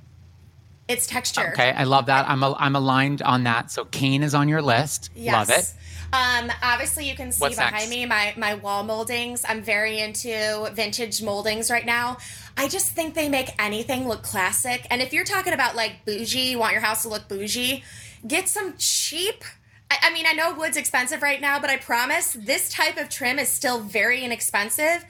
it's 0.88 1.08
texture. 1.08 1.50
Okay, 1.50 1.72
I 1.72 1.86
love 1.86 2.08
that. 2.08 2.28
I'm 2.30 2.43
a, 2.43 2.54
I'm 2.60 2.76
aligned 2.76 3.22
on 3.22 3.43
that. 3.43 3.72
So 3.72 3.86
cane 3.86 4.24
is 4.24 4.34
on 4.36 4.50
your 4.50 4.62
list. 4.62 5.10
Love 5.15 5.50
it. 5.50 5.74
Um, 6.13 6.52
obviously, 6.62 7.10
you 7.10 7.15
can 7.15 7.32
see 7.32 7.41
What's 7.41 7.56
behind 7.56 7.74
next? 7.74 7.89
me 7.89 8.06
my 8.06 8.34
my 8.38 8.54
wall 8.56 8.84
moldings. 8.84 9.43
I'm 9.48 9.63
very 9.63 10.00
into 10.00 10.69
vintage 10.74 11.24
moldings 11.24 11.72
right 11.72 11.86
now. 11.86 12.17
I 12.56 12.67
just 12.67 12.91
think 12.91 13.15
they 13.15 13.30
make 13.30 13.50
anything 13.58 14.08
look 14.08 14.22
classic. 14.22 14.86
And 14.91 15.02
if 15.02 15.12
you're 15.12 15.24
talking 15.24 15.54
about 15.54 15.76
like 15.76 16.06
bougie, 16.06 16.52
you 16.52 16.60
want 16.60 16.74
your 16.74 16.82
house 16.82 17.02
to 17.02 17.10
look 17.10 17.28
bougie, 17.28 17.84
get 18.28 18.48
some 18.48 18.76
cheap. 18.78 19.43
I, 19.89 19.98
I 20.04 20.13
mean, 20.13 20.26
I 20.28 20.34
know 20.34 20.54
wood's 20.54 20.78
expensive 20.78 21.24
right 21.24 21.41
now, 21.41 21.60
but 21.60 21.72
I 21.72 21.78
promise 21.78 22.34
this 22.34 22.69
type 22.69 22.98
of 22.98 23.10
trim 23.10 23.39
is 23.39 23.50
still 23.50 23.80
very 23.80 24.24
inexpensive. 24.24 25.06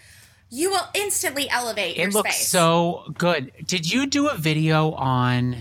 You 0.50 0.70
will 0.70 0.88
instantly 0.94 1.50
elevate 1.50 1.98
your 1.98 2.10
It 2.10 2.14
looks 2.14 2.36
space. 2.36 2.48
so 2.48 3.04
good. 3.18 3.52
Did 3.66 3.92
you 3.92 4.06
do 4.06 4.28
a 4.30 4.36
video 4.36 4.92
on? 4.92 5.58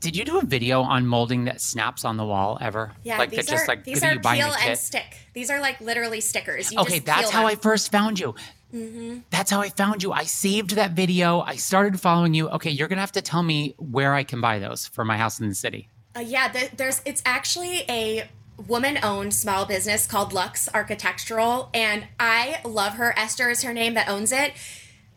Did 0.00 0.14
you 0.16 0.24
do 0.24 0.38
a 0.38 0.44
video 0.44 0.82
on 0.82 1.06
molding 1.06 1.46
that 1.46 1.60
snaps 1.60 2.04
on 2.04 2.16
the 2.16 2.24
wall 2.24 2.56
ever? 2.60 2.92
yeah, 3.02 3.18
like 3.18 3.30
these 3.30 3.46
that 3.46 3.52
just 3.52 3.64
are 3.64 3.66
like 3.66 3.84
these 3.84 4.04
are 4.04 4.12
you 4.12 4.20
peel 4.20 4.52
and 4.62 4.78
stick. 4.78 5.16
These 5.32 5.50
are 5.50 5.60
like 5.60 5.80
literally 5.80 6.20
stickers. 6.20 6.70
You 6.70 6.78
Okay, 6.80 6.98
that's 7.00 7.30
how 7.30 7.46
I 7.46 7.54
first 7.56 7.90
found 7.90 8.20
you. 8.20 8.34
Mm-hmm. 8.72 9.20
That's 9.30 9.50
how 9.50 9.60
I 9.60 9.70
found 9.70 10.02
you. 10.02 10.12
I 10.12 10.24
saved 10.24 10.72
that 10.72 10.92
video. 10.92 11.40
I 11.40 11.56
started 11.56 11.98
following 11.98 12.34
you. 12.34 12.48
Okay, 12.50 12.70
you're 12.70 12.86
gonna 12.86 13.00
have 13.00 13.12
to 13.12 13.22
tell 13.22 13.42
me 13.42 13.74
where 13.78 14.14
I 14.14 14.24
can 14.24 14.40
buy 14.42 14.58
those 14.58 14.86
for 14.86 15.04
my 15.06 15.16
house 15.16 15.40
in 15.40 15.48
the 15.48 15.54
city. 15.54 15.88
Uh, 16.14 16.20
yeah, 16.20 16.48
th- 16.48 16.72
there's. 16.76 17.00
It's 17.06 17.22
actually 17.24 17.80
a 17.88 18.28
woman-owned 18.66 19.32
small 19.34 19.64
business 19.66 20.06
called 20.06 20.32
Lux 20.32 20.68
Architectural, 20.74 21.70
and 21.72 22.06
I 22.18 22.60
love 22.64 22.94
her. 22.94 23.14
Esther 23.16 23.50
is 23.50 23.62
her 23.62 23.72
name 23.72 23.94
that 23.94 24.08
owns 24.08 24.32
it. 24.32 24.52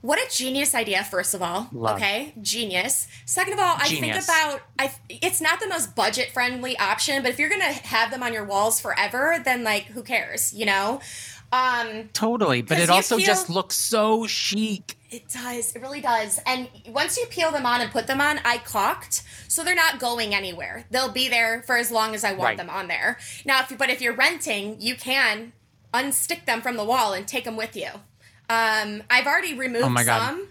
What 0.02 0.18
a 0.18 0.36
genius 0.36 0.74
idea! 0.74 1.04
First 1.04 1.36
of 1.36 1.44
all, 1.44 1.70
Love. 1.72 1.98
okay, 1.98 2.34
genius. 2.42 3.08
Second 3.26 3.54
of 3.54 3.60
all, 3.60 3.76
I 3.78 3.88
think 3.88 4.16
about 4.16 4.62
I. 4.80 4.92
It's 5.10 5.42
not 5.42 5.60
the 5.60 5.68
most 5.68 5.96
budget-friendly 5.96 6.78
option, 6.80 7.22
but 7.22 7.30
if 7.32 7.38
you're 7.40 7.50
gonna 7.50 7.66
have 7.72 8.10
them 8.10 8.24
on 8.24 8.34
your 8.34 8.44
walls 8.46 8.80
forever, 8.80 9.38
then 9.46 9.64
like, 9.64 9.84
who 9.86 10.02
cares? 10.02 10.54
You 10.54 10.66
know. 10.66 11.02
Um, 11.54 12.10
Totally, 12.14 12.62
but 12.64 12.80
it 12.80 12.90
also 12.90 13.18
feel- 13.18 13.26
just 13.26 13.50
looks 13.50 13.76
so 13.76 14.26
chic. 14.26 14.98
It 15.12 15.28
does. 15.28 15.76
It 15.76 15.82
really 15.82 16.00
does. 16.02 16.40
And 16.46 16.70
once 16.88 17.18
you 17.18 17.26
peel 17.26 17.52
them 17.52 17.66
on 17.66 17.82
and 17.82 17.92
put 17.92 18.08
them 18.08 18.22
on, 18.22 18.40
I 18.46 18.58
caulked, 18.60 19.24
so 19.50 19.64
they're 19.64 19.76
not 19.76 20.00
going 20.00 20.34
anywhere. 20.34 20.86
They'll 20.90 21.12
be 21.12 21.28
there 21.28 21.64
for 21.64 21.76
as 21.76 21.92
long 21.92 22.16
as 22.16 22.24
I 22.24 22.32
want 22.32 22.42
Right. 22.44 22.58
them 22.58 22.70
on 22.70 22.88
there. 22.88 23.18
Now, 23.46 23.60
if 23.62 23.72
you, 23.72 23.78
but 23.78 23.90
if 23.90 24.00
you're 24.02 24.14
renting, 24.16 24.78
you 24.80 24.96
can 24.96 25.52
unstick 25.94 26.46
them 26.46 26.62
from 26.62 26.78
the 26.78 26.86
wall 26.86 27.12
and 27.14 27.28
take 27.28 27.44
them 27.44 27.58
with 27.58 27.76
you. 27.76 27.90
Um, 28.50 29.04
I've 29.10 29.28
already 29.28 29.54
removed 29.54 29.86
Oh 29.86 30.04
some, 30.04 30.48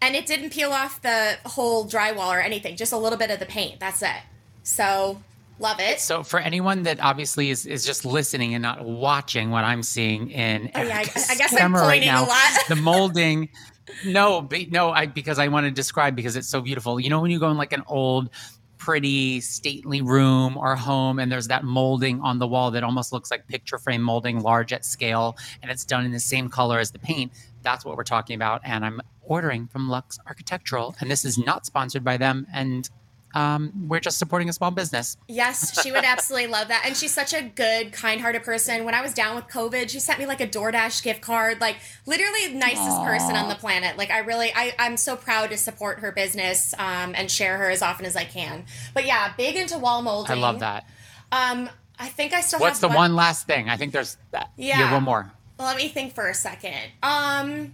and 0.00 0.14
it 0.14 0.26
didn't 0.26 0.50
peel 0.50 0.72
off 0.72 1.02
the 1.02 1.36
whole 1.46 1.84
drywall 1.84 2.28
or 2.28 2.40
anything. 2.40 2.76
Just 2.76 2.92
a 2.92 2.96
little 2.96 3.18
bit 3.18 3.32
of 3.32 3.40
the 3.40 3.46
paint. 3.46 3.80
That's 3.80 4.02
it. 4.02 4.22
So 4.62 5.20
love 5.58 5.80
it. 5.80 5.98
So 6.00 6.22
for 6.22 6.38
anyone 6.38 6.84
that 6.84 7.00
obviously 7.00 7.50
is, 7.50 7.66
is 7.66 7.84
just 7.84 8.04
listening 8.04 8.54
and 8.54 8.62
not 8.62 8.84
watching 8.84 9.50
what 9.50 9.64
I'm 9.64 9.82
seeing 9.82 10.30
in 10.30 10.70
Oh, 10.74 10.82
yeah, 10.82 10.98
I- 10.98 11.00
I 11.00 11.34
guess 11.34 11.52
I'm 11.60 11.74
right 11.74 11.82
pointing 11.82 12.08
a 12.10 12.12
now, 12.12 12.26
lot. 12.28 12.60
the 12.68 12.76
molding. 12.76 13.48
No, 14.04 14.42
be, 14.42 14.66
no, 14.66 14.90
I 14.90 15.06
because 15.06 15.38
I 15.38 15.48
want 15.48 15.66
to 15.66 15.70
describe 15.70 16.16
because 16.16 16.36
it's 16.36 16.48
so 16.48 16.60
beautiful. 16.60 17.00
You 17.00 17.10
know 17.10 17.20
when 17.20 17.30
you 17.30 17.38
go 17.38 17.50
in 17.50 17.56
like 17.56 17.72
an 17.72 17.82
old, 17.86 18.30
pretty, 18.78 19.40
stately 19.40 20.00
room 20.00 20.56
or 20.56 20.76
home, 20.76 21.18
and 21.18 21.30
there's 21.30 21.48
that 21.48 21.64
molding 21.64 22.20
on 22.20 22.38
the 22.38 22.46
wall 22.46 22.70
that 22.70 22.84
almost 22.84 23.12
looks 23.12 23.30
like 23.30 23.46
picture 23.48 23.76
frame 23.76 24.02
molding, 24.02 24.40
large 24.40 24.72
at 24.72 24.84
scale, 24.84 25.36
and 25.62 25.70
it's 25.70 25.84
done 25.84 26.04
in 26.04 26.12
the 26.12 26.20
same 26.20 26.48
color 26.48 26.78
as 26.78 26.90
the 26.92 26.98
paint. 26.98 27.32
That's 27.62 27.84
what 27.84 27.96
we're 27.96 28.04
talking 28.04 28.36
about, 28.36 28.62
and 28.64 28.84
I'm 28.84 29.00
ordering 29.22 29.66
from 29.66 29.88
Lux 29.88 30.18
Architectural, 30.26 30.94
and 31.00 31.10
this 31.10 31.24
is 31.24 31.36
not 31.36 31.66
sponsored 31.66 32.04
by 32.04 32.16
them, 32.16 32.46
and 32.52 32.88
um, 33.34 33.72
we're 33.88 34.00
just 34.00 34.18
supporting 34.18 34.48
a 34.48 34.52
small 34.52 34.70
business. 34.70 35.16
Yes, 35.28 35.82
she 35.82 35.92
would 35.92 36.04
absolutely 36.04 36.48
love 36.48 36.68
that. 36.68 36.84
And 36.86 36.96
she's 36.96 37.12
such 37.12 37.34
a 37.34 37.42
good, 37.42 37.92
kind 37.92 38.20
hearted 38.20 38.42
person. 38.42 38.84
When 38.84 38.94
I 38.94 39.02
was 39.02 39.12
down 39.12 39.36
with 39.36 39.46
COVID, 39.48 39.90
she 39.90 40.00
sent 40.00 40.18
me 40.18 40.26
like 40.26 40.40
a 40.40 40.46
DoorDash 40.46 41.02
gift 41.02 41.20
card, 41.20 41.60
like 41.60 41.76
literally 42.06 42.54
nicest 42.54 42.98
Aww. 42.98 43.06
person 43.06 43.36
on 43.36 43.48
the 43.48 43.54
planet. 43.54 43.96
Like 43.96 44.10
I 44.10 44.18
really, 44.20 44.50
I, 44.54 44.74
I'm 44.78 44.96
so 44.96 45.16
proud 45.16 45.50
to 45.50 45.56
support 45.56 46.00
her 46.00 46.12
business 46.12 46.74
um, 46.78 47.14
and 47.14 47.30
share 47.30 47.58
her 47.58 47.70
as 47.70 47.82
often 47.82 48.06
as 48.06 48.16
I 48.16 48.24
can. 48.24 48.64
But 48.94 49.06
yeah, 49.06 49.32
big 49.36 49.56
into 49.56 49.78
wall 49.78 50.02
molding. 50.02 50.36
I 50.36 50.40
love 50.40 50.60
that. 50.60 50.86
Um, 51.30 51.68
I 51.98 52.08
think 52.08 52.32
I 52.32 52.40
still 52.40 52.58
have 52.58 52.66
What's 52.66 52.80
the 52.80 52.88
one, 52.88 52.96
one 52.96 53.16
last 53.16 53.46
thing? 53.46 53.68
I 53.68 53.76
think 53.76 53.92
there's 53.92 54.16
that. 54.30 54.50
Yeah. 54.56 54.92
one 54.92 55.02
more. 55.02 55.30
Well, 55.58 55.66
let 55.66 55.76
me 55.76 55.88
think 55.88 56.14
for 56.14 56.28
a 56.28 56.34
second. 56.34 56.92
Um, 57.02 57.72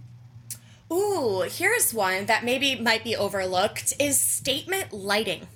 ooh, 0.91 1.41
here's 1.41 1.93
one 1.93 2.25
that 2.25 2.43
maybe 2.43 2.75
might 2.75 3.03
be 3.03 3.15
overlooked 3.15 3.93
is 3.99 4.19
statement 4.19 4.93
lighting. 4.93 5.47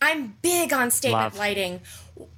I'm 0.00 0.36
big 0.42 0.72
on 0.72 0.90
statement 0.90 1.32
Love. 1.32 1.38
lighting. 1.38 1.80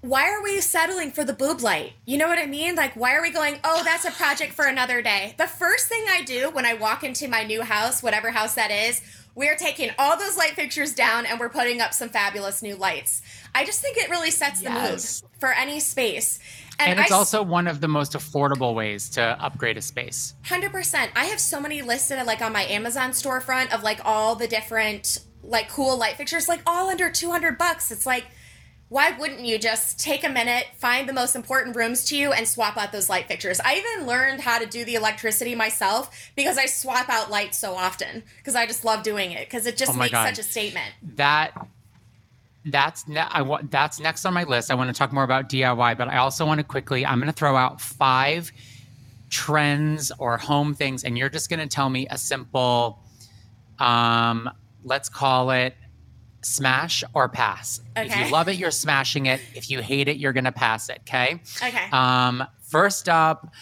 Why 0.01 0.31
are 0.31 0.43
we 0.43 0.61
settling 0.61 1.11
for 1.11 1.25
the 1.25 1.33
boob 1.33 1.61
light? 1.61 1.95
You 2.05 2.17
know 2.17 2.29
what 2.29 2.39
I 2.39 2.47
mean? 2.47 2.77
Like, 2.77 2.95
why 2.95 3.15
are 3.15 3.23
we 3.23 3.31
going, 3.31 3.59
oh, 3.65 3.83
that's 3.85 4.05
a 4.05 4.13
project 4.13 4.53
for 4.53 4.67
another 4.67 5.03
day? 5.03 5.35
The 5.37 5.49
first 5.49 5.89
thing 5.89 6.05
I 6.09 6.23
do 6.23 6.51
when 6.51 6.65
I 6.65 6.75
walk 6.75 7.03
into 7.03 7.29
my 7.29 7.43
new 7.43 7.63
house, 7.63 8.03
whatever 8.03 8.31
house 8.31 8.55
that 8.55 8.71
is, 8.71 9.03
we're 9.37 9.55
taking 9.55 9.91
all 9.99 10.19
those 10.19 10.37
light 10.37 10.53
fixtures 10.53 10.95
down 10.95 11.27
and 11.27 11.39
we're 11.39 11.51
putting 11.51 11.81
up 11.81 11.93
some 11.93 12.09
fabulous 12.09 12.63
new 12.63 12.75
lights. 12.75 13.21
I 13.55 13.65
just 13.67 13.81
think 13.81 13.99
it 13.99 14.11
really 14.11 14.31
sets 14.31 14.63
the 14.63 14.71
mood 14.71 15.01
for 15.39 15.53
any 15.53 15.79
space. 15.79 16.41
And, 16.79 16.93
and 16.93 17.01
it's 17.01 17.13
I, 17.13 17.15
also 17.15 17.43
one 17.43 17.69
of 17.69 17.83
the 17.83 17.89
most 17.89 18.15
affordable 18.15 18.75
ways 18.75 19.11
to 19.11 19.23
upgrade 19.23 19.77
a 19.77 19.83
space. 19.83 20.35
100%. 20.47 21.11
I 21.15 21.27
have 21.27 21.39
so 21.39 21.61
many 21.61 21.83
listed 21.83 22.25
like 22.27 22.41
on 22.41 22.53
my 22.53 22.65
Amazon 22.65 23.11
storefront 23.11 23.75
of 23.75 23.83
like 23.83 24.01
all 24.05 24.35
the 24.35 24.49
different 24.49 25.19
like 25.43 25.69
cool 25.69 25.97
light 25.97 26.17
fixtures 26.17 26.49
like 26.49 26.61
all 26.67 26.89
under 26.89 27.11
200 27.11 27.59
bucks. 27.59 27.91
It's 27.93 28.07
like 28.07 28.25
why 28.89 29.11
wouldn't 29.19 29.41
you 29.41 29.59
just 29.59 29.99
take 29.99 30.23
a 30.23 30.29
minute, 30.29 30.67
find 30.77 31.09
the 31.09 31.13
most 31.13 31.35
important 31.35 31.75
rooms 31.75 32.05
to 32.07 32.17
you, 32.17 32.33
and 32.33 32.47
swap 32.47 32.77
out 32.77 32.93
those 32.93 33.09
light 33.09 33.27
fixtures? 33.27 33.59
I 33.61 33.77
even 33.77 34.07
learned 34.07 34.41
how 34.41 34.59
to 34.59 34.67
do 34.67 34.85
the 34.85 34.95
electricity 34.95 35.57
myself 35.57 36.31
because 36.37 36.57
I 36.57 36.67
swap 36.67 37.09
out 37.09 37.31
lights 37.31 37.59
so 37.59 37.75
often 37.75 38.23
because 38.39 38.55
I 38.55 38.67
just 38.67 38.85
love 38.85 39.03
doing 39.03 39.33
it 39.33 39.49
because 39.49 39.67
it 39.67 39.77
just 39.77 39.93
oh 39.93 39.97
makes 39.97 40.13
God. 40.13 40.29
such 40.29 40.39
a 40.39 40.49
statement. 40.49 40.93
That 41.17 41.53
that's 42.67 43.09
ne- 43.09 43.19
I 43.19 43.43
want 43.43 43.73
that's 43.73 43.99
next 43.99 44.25
on 44.25 44.35
my 44.35 44.45
list. 44.45 44.71
I 44.71 44.75
want 44.75 44.89
to 44.89 44.95
talk 44.95 45.13
more 45.13 45.25
about 45.25 45.49
DIY, 45.49 45.99
but 45.99 46.09
I 46.09 46.19
also 46.19 46.47
want 46.47 46.59
to 46.59 46.65
quickly. 46.65 47.05
I'm 47.05 47.19
going 47.19 47.27
to 47.27 47.33
throw 47.33 47.57
out 47.57 47.81
five 47.81 48.53
trends 49.31 50.13
or 50.19 50.39
home 50.39 50.75
things, 50.75 51.03
and 51.03 51.19
you're 51.19 51.29
just 51.29 51.51
going 51.51 51.61
to 51.61 51.67
tell 51.67 51.91
me 51.91 52.07
a 52.09 52.19
simple, 52.19 53.01
um, 53.81 54.49
let's 54.85 55.09
call 55.09 55.51
it 55.51 55.75
smash 56.47 57.03
or 57.15 57.29
pass. 57.29 57.81
Okay. 57.97 58.07
If 58.07 58.17
you 58.17 58.33
love 58.33 58.49
it, 58.49 58.57
you're 58.57 58.71
smashing 58.71 59.27
it. 59.27 59.41
If 59.55 59.71
you 59.71 59.81
hate 59.81 60.09
it, 60.09 60.17
you're 60.17 60.33
going 60.33 60.45
to 60.45 60.53
pass 60.53 60.89
it. 60.89 61.01
Okay. 61.01 61.41
Okay. 61.63 61.89
Um, 61.93 62.45
first 62.61 63.09
up, 63.09 63.53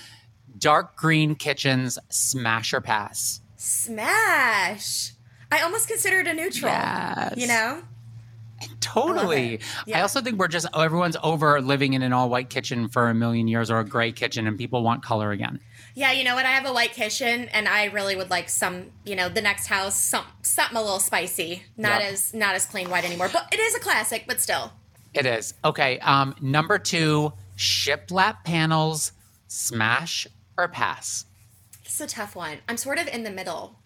dark 0.58 0.96
green 0.96 1.34
kitchens, 1.34 1.98
smash 2.10 2.72
or 2.72 2.80
pass. 2.80 3.40
Smash. 3.56 5.12
I 5.50 5.62
almost 5.62 5.88
consider 5.88 6.20
it 6.20 6.26
a 6.26 6.34
neutral. 6.34 6.70
Yes. 6.70 7.34
You 7.36 7.46
know. 7.46 7.82
Totally. 8.80 9.58
I, 9.58 9.58
yeah. 9.86 9.98
I, 9.98 10.02
also 10.02 10.20
think 10.20 10.38
we're 10.38 10.48
just 10.48 10.66
everyone's 10.74 11.16
over 11.22 11.60
living 11.60 11.92
in 11.92 12.02
an 12.02 12.12
all 12.12 12.28
white 12.28 12.50
kitchen 12.50 12.88
for 12.88 13.08
a 13.08 13.14
million 13.14 13.48
years 13.48 13.70
or 13.70 13.80
a 13.80 13.84
gray 13.84 14.12
kitchen, 14.12 14.46
and 14.46 14.56
people 14.56 14.82
want 14.82 15.02
color 15.02 15.32
again. 15.32 15.60
Yeah, 15.94 16.12
you 16.12 16.24
know 16.24 16.34
what? 16.34 16.44
I 16.44 16.50
have 16.50 16.66
a 16.66 16.72
white 16.72 16.92
kitchen, 16.92 17.48
and 17.52 17.68
I 17.68 17.84
really 17.86 18.16
would 18.16 18.30
like 18.30 18.48
some. 18.48 18.90
You 19.04 19.16
know, 19.16 19.28
the 19.28 19.40
next 19.40 19.66
house, 19.66 19.96
some 19.96 20.24
something 20.42 20.76
a 20.76 20.82
little 20.82 20.98
spicy, 20.98 21.62
not 21.76 22.00
yep. 22.00 22.12
as 22.12 22.34
not 22.34 22.54
as 22.54 22.66
plain 22.66 22.90
white 22.90 23.04
anymore. 23.04 23.30
But 23.32 23.48
it 23.52 23.60
is 23.60 23.74
a 23.74 23.80
classic, 23.80 24.24
but 24.26 24.40
still. 24.40 24.72
It 25.12 25.26
is 25.26 25.54
okay. 25.64 25.98
Um, 26.00 26.34
number 26.40 26.78
two, 26.78 27.32
shiplap 27.56 28.44
panels, 28.44 29.12
smash 29.46 30.26
or 30.58 30.66
pass. 30.68 31.26
It's 31.84 32.00
a 32.00 32.06
tough 32.08 32.34
one. 32.34 32.58
I'm 32.68 32.76
sort 32.76 32.98
of 32.98 33.06
in 33.06 33.22
the 33.22 33.30
middle. 33.30 33.78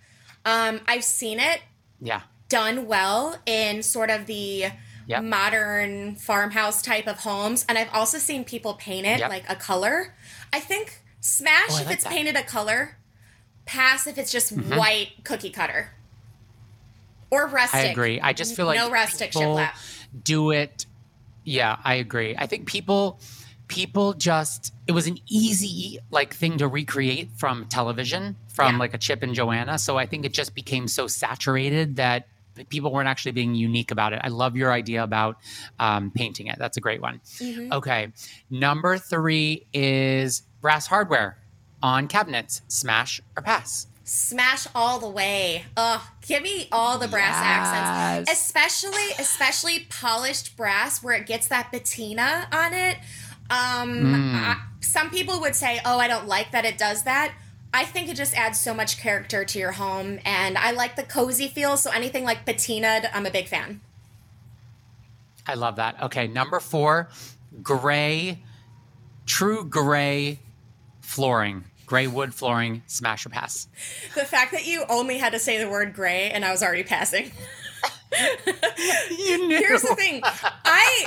Um, 0.47 0.81
I've 0.87 1.05
seen 1.05 1.39
it. 1.39 1.61
Yeah 2.01 2.23
done 2.49 2.87
well 2.87 3.37
in 3.47 3.83
sort 3.83 4.11
of 4.11 4.27
the 4.27 4.67
yep. 5.07 5.23
modern 5.23 6.17
farmhouse 6.17 6.83
type 6.83 7.07
of 7.07 7.21
homes. 7.21 7.65
And 7.69 7.79
I've 7.79 7.93
also 7.93 8.19
seen 8.19 8.45
people 8.45 8.75
paint 8.75 9.07
it 9.07 9.21
yep. 9.21 9.31
like 9.31 9.45
a 9.49 9.55
color. 9.55 10.15
I 10.53 10.61
think 10.61 11.03
smash 11.21 11.71
oh, 11.71 11.79
if 11.79 11.87
like 11.87 11.95
it's 11.95 12.05
that. 12.05 12.13
painted 12.13 12.37
a 12.37 12.43
color, 12.43 12.97
pass 13.65 14.07
if 14.07 14.19
it's 14.19 14.33
just 14.33 14.57
mm-hmm. 14.57 14.77
white 14.77 15.13
cookie 15.25 15.51
cutter. 15.51 15.91
Or 17.31 17.47
rustic. 17.47 17.81
I 17.81 17.85
agree. 17.85 18.21
I 18.21 18.33
just 18.33 18.57
feel 18.57 18.67
like 18.67 18.79
no 18.79 18.91
rustic 18.91 19.33
shiplap. 19.33 19.73
Do 20.25 20.51
it. 20.51 20.87
Yeah, 21.45 21.77
I 21.85 21.95
agree. 21.97 22.35
I 22.37 22.47
think 22.47 22.67
people 22.67 23.21
people 23.69 24.15
just 24.15 24.73
it 24.87 24.93
was 24.93 25.07
an 25.07 25.19
easy 25.29 25.99
like 26.11 26.33
thing 26.33 26.57
to 26.57 26.67
recreate 26.67 27.29
from 27.37 27.67
television 27.67 28.35
from 28.49 28.73
yeah. 28.73 28.79
like 28.79 28.95
a 28.95 28.99
Chip 28.99 29.23
and 29.23 29.35
Joanna 29.35 29.79
so 29.79 29.99
i 29.99 30.07
think 30.07 30.25
it 30.25 30.33
just 30.33 30.55
became 30.55 30.89
so 30.89 31.07
saturated 31.07 31.97
that 31.97 32.27
people 32.69 32.93
weren't 32.93 33.09
actually 33.09 33.33
being 33.33 33.55
unique 33.55 33.91
about 33.91 34.13
it. 34.13 34.21
I 34.23 34.29
love 34.29 34.57
your 34.57 34.73
idea 34.73 35.03
about 35.03 35.39
um, 35.79 36.11
painting 36.11 36.47
it. 36.49 36.57
That's 36.59 36.77
a 36.77 36.81
great 36.81 37.01
one. 37.01 37.21
Mm-hmm. 37.39 37.73
Okay. 37.73 38.13
Number 38.51 38.99
three 38.99 39.67
is 39.73 40.43
brass 40.61 40.87
hardware 40.87 41.39
on 41.83 42.09
cabinets. 42.09 42.63
Smash 42.69 43.21
or 43.37 43.43
pass? 43.43 43.87
Smash 44.05 44.67
all 44.75 44.99
the 44.99 45.09
way. 45.09 45.67
Ugh, 45.77 46.01
give 46.27 46.43
me 46.43 46.67
all 46.73 46.99
the 46.99 47.09
brass 47.09 47.35
yes. 47.35 48.25
accents, 48.25 48.33
especially 48.33 49.11
especially 49.19 49.81
polished 49.91 50.57
brass 50.57 51.03
where 51.03 51.15
it 51.15 51.27
gets 51.27 51.49
that 51.49 51.71
patina 51.71 52.49
on 52.51 52.73
it. 52.73 52.97
Um, 53.51 53.91
mm. 53.91 54.35
I, 54.35 54.63
some 54.81 55.11
people 55.11 55.41
would 55.41 55.55
say, 55.55 55.81
"Oh, 55.85 55.99
I 55.99 56.09
don't 56.09 56.27
like 56.27 56.53
that 56.53 56.65
it 56.65 56.79
does 56.79 57.03
that." 57.03 57.35
I 57.75 57.85
think 57.85 58.09
it 58.09 58.17
just 58.17 58.35
adds 58.35 58.59
so 58.59 58.73
much 58.73 58.99
character 58.99 59.45
to 59.45 59.59
your 59.59 59.73
home, 59.73 60.21
and 60.25 60.57
I 60.57 60.71
like 60.71 60.97
the 60.97 61.03
cozy 61.03 61.49
feel. 61.49 61.77
So 61.77 61.91
anything 61.91 62.25
like 62.25 62.47
patinaed, 62.47 63.11
I'm 63.13 63.27
a 63.27 63.31
big 63.31 63.47
fan. 63.47 63.83
I 65.47 65.53
love 65.53 65.77
that. 65.77 66.03
Okay, 66.05 66.27
number 66.27 66.61
four, 66.61 67.11
gray, 67.63 68.39
true 69.27 69.67
gray 69.67 70.39
flooring, 71.09 71.65
gray 71.87 72.07
wood 72.07 72.35
flooring, 72.35 72.83
smash 72.87 73.25
or 73.25 73.31
pass. 73.31 73.67
The 74.15 74.27
fact 74.27 74.53
that 74.53 74.67
you 74.67 74.85
only 74.91 75.17
had 75.17 75.33
to 75.33 75.39
say 75.39 75.57
the 75.57 75.69
word 75.69 75.95
gray, 75.95 76.31
and 76.31 76.45
I 76.45 76.53
was 76.53 76.63
already 76.63 76.83
passing. 76.85 77.33
you 79.19 79.49
knew. 79.49 79.57
Here's 79.57 79.83
the 79.83 79.95
thing, 79.97 80.21
I. 80.23 81.07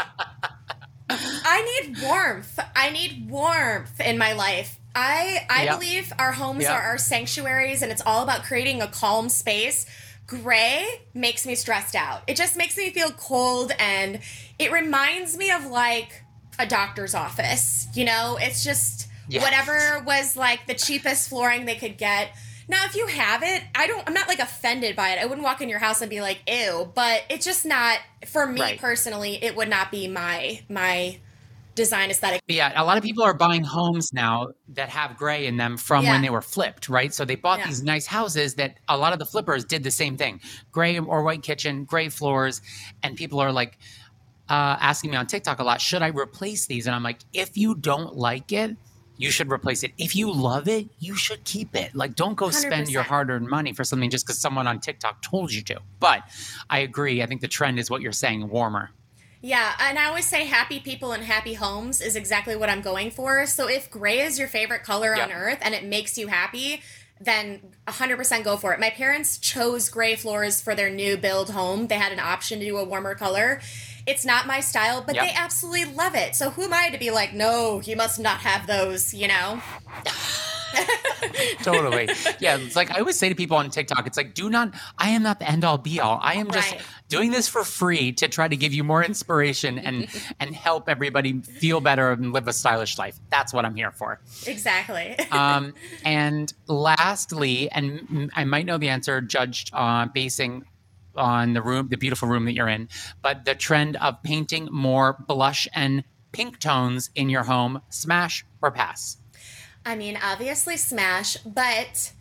I 1.08 1.84
need 1.86 2.02
warmth. 2.02 2.60
I 2.76 2.90
need 2.90 3.30
warmth 3.30 4.00
in 4.00 4.18
my 4.18 4.34
life. 4.34 4.80
I 4.96 5.46
I 5.50 5.66
yep. 5.66 5.80
believe 5.80 6.14
our 6.18 6.32
homes 6.32 6.64
yep. 6.64 6.72
are 6.72 6.82
our 6.82 6.98
sanctuaries 6.98 7.82
and 7.82 7.92
it's 7.92 8.02
all 8.06 8.24
about 8.24 8.44
creating 8.44 8.82
a 8.82 8.88
calm 8.88 9.30
space. 9.30 9.86
Gray 10.26 11.02
makes 11.14 11.46
me 11.46 11.56
stressed 11.56 11.96
out. 11.96 12.24
It 12.28 12.38
just 12.38 12.58
makes 12.58 12.78
me 12.78 12.90
feel 12.92 13.12
cold 13.12 13.74
and 13.78 14.20
it 14.58 14.72
reminds 14.72 15.38
me 15.38 15.52
of 15.52 15.66
like 15.66 16.24
a 16.58 16.66
doctor's 16.66 17.14
office. 17.14 17.88
You 17.94 18.06
know, 18.06 18.38
it's 18.40 18.64
just 18.64 19.01
yes. 19.32 19.44
whatever 19.44 20.04
was 20.06 20.36
like 20.36 20.68
the 20.68 20.74
cheapest 20.74 21.30
flooring 21.30 21.66
they 21.66 21.76
could 21.76 21.98
get. 21.98 22.32
Now, 22.68 22.86
if 22.86 22.96
you 22.96 23.08
have 23.08 23.44
it, 23.44 23.64
I 23.76 23.88
don't. 23.88 24.08
I'm 24.08 24.14
not 24.14 24.28
like 24.28 24.40
offended 24.40 24.96
by 24.96 25.10
it. 25.10 25.20
I 25.20 25.26
wouldn't 25.26 25.44
walk 25.44 25.62
in 25.62 25.68
your 25.68 25.80
house 25.80 26.02
and 26.02 26.10
be 26.10 26.22
like, 26.22 26.40
"Ew," 26.48 26.92
but 26.94 27.24
it's 27.30 27.46
just 27.46 27.66
not 27.66 28.00
for 28.28 28.46
me 28.46 28.62
right. 28.62 28.80
personally. 28.80 29.44
It 29.44 29.56
would 29.56 29.70
not 29.70 29.92
be 29.92 30.08
my 30.08 30.62
my 30.70 31.20
design 31.76 32.10
aesthetic. 32.10 32.42
Yeah, 32.48 32.72
a 32.76 32.86
lot 32.86 32.98
of 32.98 33.04
people 33.04 33.24
are 33.24 33.34
buying 33.34 33.64
homes 33.64 34.14
now 34.14 34.50
that 34.70 34.90
have 34.90 35.18
gray 35.18 35.48
in 35.48 35.58
them 35.58 35.78
from 35.78 36.04
yeah. 36.04 36.12
when 36.12 36.22
they 36.22 36.30
were 36.30 36.42
flipped, 36.42 36.90
right? 36.90 37.14
So 37.14 37.26
they 37.26 37.36
bought 37.36 37.60
yeah. 37.60 37.68
these 37.68 37.84
nice 37.84 38.06
houses 38.06 38.56
that 38.56 38.78
a 38.88 38.98
lot 38.98 39.14
of 39.14 39.20
the 39.20 39.26
flippers 39.26 39.66
did 39.66 39.84
the 39.84 39.92
same 39.92 40.18
thing 40.18 40.42
gray 40.72 41.00
or 41.00 41.24
white 41.24 41.44
kitchen, 41.44 41.86
gray 41.86 42.10
floors. 42.10 42.62
And 43.04 43.16
people 43.16 43.40
are 43.40 43.52
like 43.52 43.78
uh, 44.50 44.78
asking 44.80 45.12
me 45.12 45.18
on 45.18 45.28
TikTok 45.28 45.60
a 45.60 45.64
lot, 45.64 45.82
should 45.82 46.02
I 46.02 46.08
replace 46.08 46.68
these? 46.68 46.88
And 46.88 46.96
I'm 46.96 47.04
like, 47.04 47.20
if 47.34 47.58
you 47.58 47.76
don't 47.76 48.16
like 48.16 48.52
it, 48.52 48.76
you 49.22 49.32
should 49.32 49.52
replace 49.52 49.84
it. 49.84 49.92
If 49.98 50.16
you 50.16 50.32
love 50.32 50.68
it, 50.68 50.88
you 51.00 51.16
should 51.16 51.44
keep 51.44 51.76
it. 51.76 51.94
Like, 51.94 52.16
don't 52.16 52.36
go 52.36 52.48
100%. 52.48 52.54
spend 52.54 52.90
your 52.90 53.04
hard 53.04 53.30
earned 53.30 53.48
money 53.48 53.74
for 53.74 53.84
something 53.84 54.10
just 54.10 54.26
because 54.26 54.40
someone 54.40 54.68
on 54.68 54.80
TikTok 54.80 55.22
told 55.22 55.54
you 55.54 55.62
to. 55.64 55.80
But 56.00 56.24
I 56.70 56.80
agree. 56.80 57.22
I 57.22 57.28
think 57.28 57.42
the 57.42 57.48
trend 57.48 57.80
is 57.80 57.90
what 57.90 58.02
you're 58.02 58.12
saying 58.12 58.50
warmer. 58.50 58.90
Yeah, 59.42 59.74
and 59.80 59.98
I 59.98 60.06
always 60.06 60.28
say 60.28 60.46
happy 60.46 60.80
people 60.80 61.14
and 61.14 61.24
happy 61.24 61.56
homes 61.56 62.00
is 62.00 62.16
exactly 62.16 62.56
what 62.56 62.70
I'm 62.70 62.82
going 62.82 63.10
for. 63.10 63.46
So 63.48 63.68
if 63.68 63.90
gray 63.90 64.20
is 64.20 64.38
your 64.38 64.48
favorite 64.48 64.84
color 64.84 65.16
yep. 65.16 65.30
on 65.30 65.32
earth 65.34 65.60
and 65.62 65.74
it 65.74 65.84
makes 65.84 66.18
you 66.18 66.28
happy, 66.28 66.82
then 67.20 67.62
100% 67.88 68.44
go 68.44 68.58
for 68.58 68.74
it. 68.74 68.80
My 68.80 68.90
parents 68.90 69.38
chose 69.38 69.90
gray 69.90 70.16
floors 70.16 70.62
for 70.62 70.76
their 70.76 70.90
new 70.90 71.18
build 71.18 71.52
home. 71.52 71.88
They 71.88 71.96
had 71.96 72.12
an 72.12 72.20
option 72.20 72.60
to 72.60 72.66
do 72.66 72.78
a 72.78 72.84
warmer 72.84 73.16
color. 73.16 73.62
It's 74.06 74.26
not 74.26 74.48
my 74.48 74.60
style, 74.60 75.04
but 75.06 75.16
yep. 75.16 75.26
they 75.26 75.34
absolutely 75.34 75.86
love 75.86 76.16
it. 76.16 76.36
So 76.36 76.50
who 76.50 76.64
am 76.64 76.74
I 76.74 76.90
to 76.90 76.98
be 76.98 77.12
like, 77.12 77.34
no, 77.34 77.82
you 77.82 77.96
must 77.96 78.20
not 78.20 78.40
have 78.40 78.68
those, 78.68 79.14
you 79.14 79.28
know? 79.28 79.62
totally. 81.64 82.10
Yeah, 82.40 82.58
it's 82.58 82.76
like 82.76 82.92
I 82.92 83.00
always 83.00 83.18
say 83.18 83.30
to 83.30 83.36
people 83.36 83.58
on 83.58 83.70
TikTok, 83.70 84.08
it's 84.08 84.18
like, 84.18 84.34
do 84.34 84.50
not. 84.50 84.74
I 84.98 85.10
am 85.10 85.24
not 85.24 85.40
the 85.40 85.50
end 85.50 85.64
all 85.64 85.78
be 85.78 86.00
all. 86.00 86.20
I 86.22 86.36
am 86.36 86.50
just 86.52 86.72
Right. 86.72 86.82
doing 87.10 87.32
this 87.32 87.48
for 87.48 87.64
free 87.64 88.12
to 88.14 88.28
try 88.28 88.48
to 88.48 88.56
give 88.56 88.74
you 88.74 88.84
more 88.84 89.04
inspiration 89.04 89.78
and 89.80 90.08
and 90.40 90.56
help 90.56 90.90
everybody 90.90 91.42
feel 91.42 91.82
better 91.82 92.12
and 92.12 92.34
live 92.34 92.48
a 92.48 92.54
stylish 92.54 92.98
life. 92.98 93.20
That's 93.30 93.54
what 93.54 93.66
I'm 93.66 93.76
here 93.76 93.92
for. 93.92 94.20
exactly. 94.46 95.16
Um, 95.32 95.74
and 96.04 96.54
lastly, 96.68 97.72
and 97.72 98.32
I 98.36 98.44
might 98.44 98.66
know 98.66 98.78
the 98.78 98.90
answer, 98.90 99.22
judged 99.22 99.74
on 99.74 100.12
basing 100.14 100.66
on 101.16 101.54
the 101.54 101.62
room, 101.62 101.88
the 101.90 101.98
beautiful 101.98 102.28
room 102.28 102.46
that 102.46 102.54
you're 102.54 102.68
in, 102.68 102.90
but 103.22 103.46
the 103.46 103.56
trend 103.56 103.96
of 103.98 104.22
painting 104.24 104.70
more 104.72 105.18
blush 105.28 105.68
and 105.74 106.04
pink 106.32 106.60
tones 106.60 107.10
in 107.16 107.30
your 107.30 107.44
home, 107.44 107.82
smash 107.90 108.46
or 108.62 108.72
pass? 108.72 109.18
I 109.86 109.96
mean, 109.96 110.18
obviously 110.22 110.78
smash, 110.78 111.38
but 111.38 112.12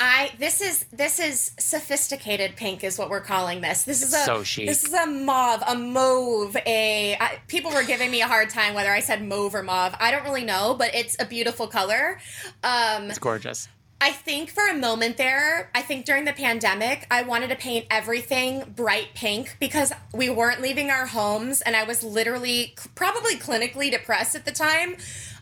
I 0.00 0.32
this 0.38 0.62
is 0.62 0.86
this 0.90 1.18
is 1.18 1.52
sophisticated 1.58 2.56
pink 2.56 2.82
is 2.82 2.98
what 2.98 3.10
we're 3.10 3.20
calling 3.20 3.60
this. 3.60 3.84
This 3.84 4.02
is 4.02 4.14
a 4.14 4.24
So 4.24 4.38
this 4.38 4.84
is 4.84 4.92
a 4.94 5.06
mauve, 5.06 5.62
a 5.68 5.76
mauve. 5.76 6.56
A 6.64 7.16
I, 7.20 7.38
people 7.46 7.70
were 7.72 7.84
giving 7.84 8.10
me 8.10 8.22
a 8.22 8.26
hard 8.26 8.48
time 8.48 8.72
whether 8.72 8.90
I 8.90 9.00
said 9.00 9.22
mauve 9.22 9.54
or 9.54 9.62
mauve. 9.62 9.94
I 10.00 10.10
don't 10.10 10.24
really 10.24 10.44
know, 10.44 10.74
but 10.78 10.94
it's 10.94 11.16
a 11.20 11.26
beautiful 11.26 11.66
color. 11.66 12.18
Um, 12.64 13.10
It's 13.10 13.18
gorgeous. 13.18 13.68
I 14.00 14.10
think 14.12 14.50
for 14.50 14.68
a 14.68 14.74
moment 14.74 15.16
there, 15.16 15.70
I 15.74 15.80
think 15.80 16.04
during 16.04 16.26
the 16.26 16.32
pandemic, 16.34 17.06
I 17.10 17.22
wanted 17.22 17.48
to 17.48 17.56
paint 17.56 17.86
everything 17.90 18.72
bright 18.76 19.08
pink 19.14 19.56
because 19.58 19.90
we 20.12 20.28
weren't 20.28 20.60
leaving 20.60 20.90
our 20.90 21.06
homes 21.06 21.62
and 21.62 21.74
I 21.74 21.84
was 21.84 22.02
literally 22.02 22.74
probably 22.94 23.36
clinically 23.36 23.90
depressed 23.90 24.34
at 24.34 24.44
the 24.44 24.52
time. 24.52 24.96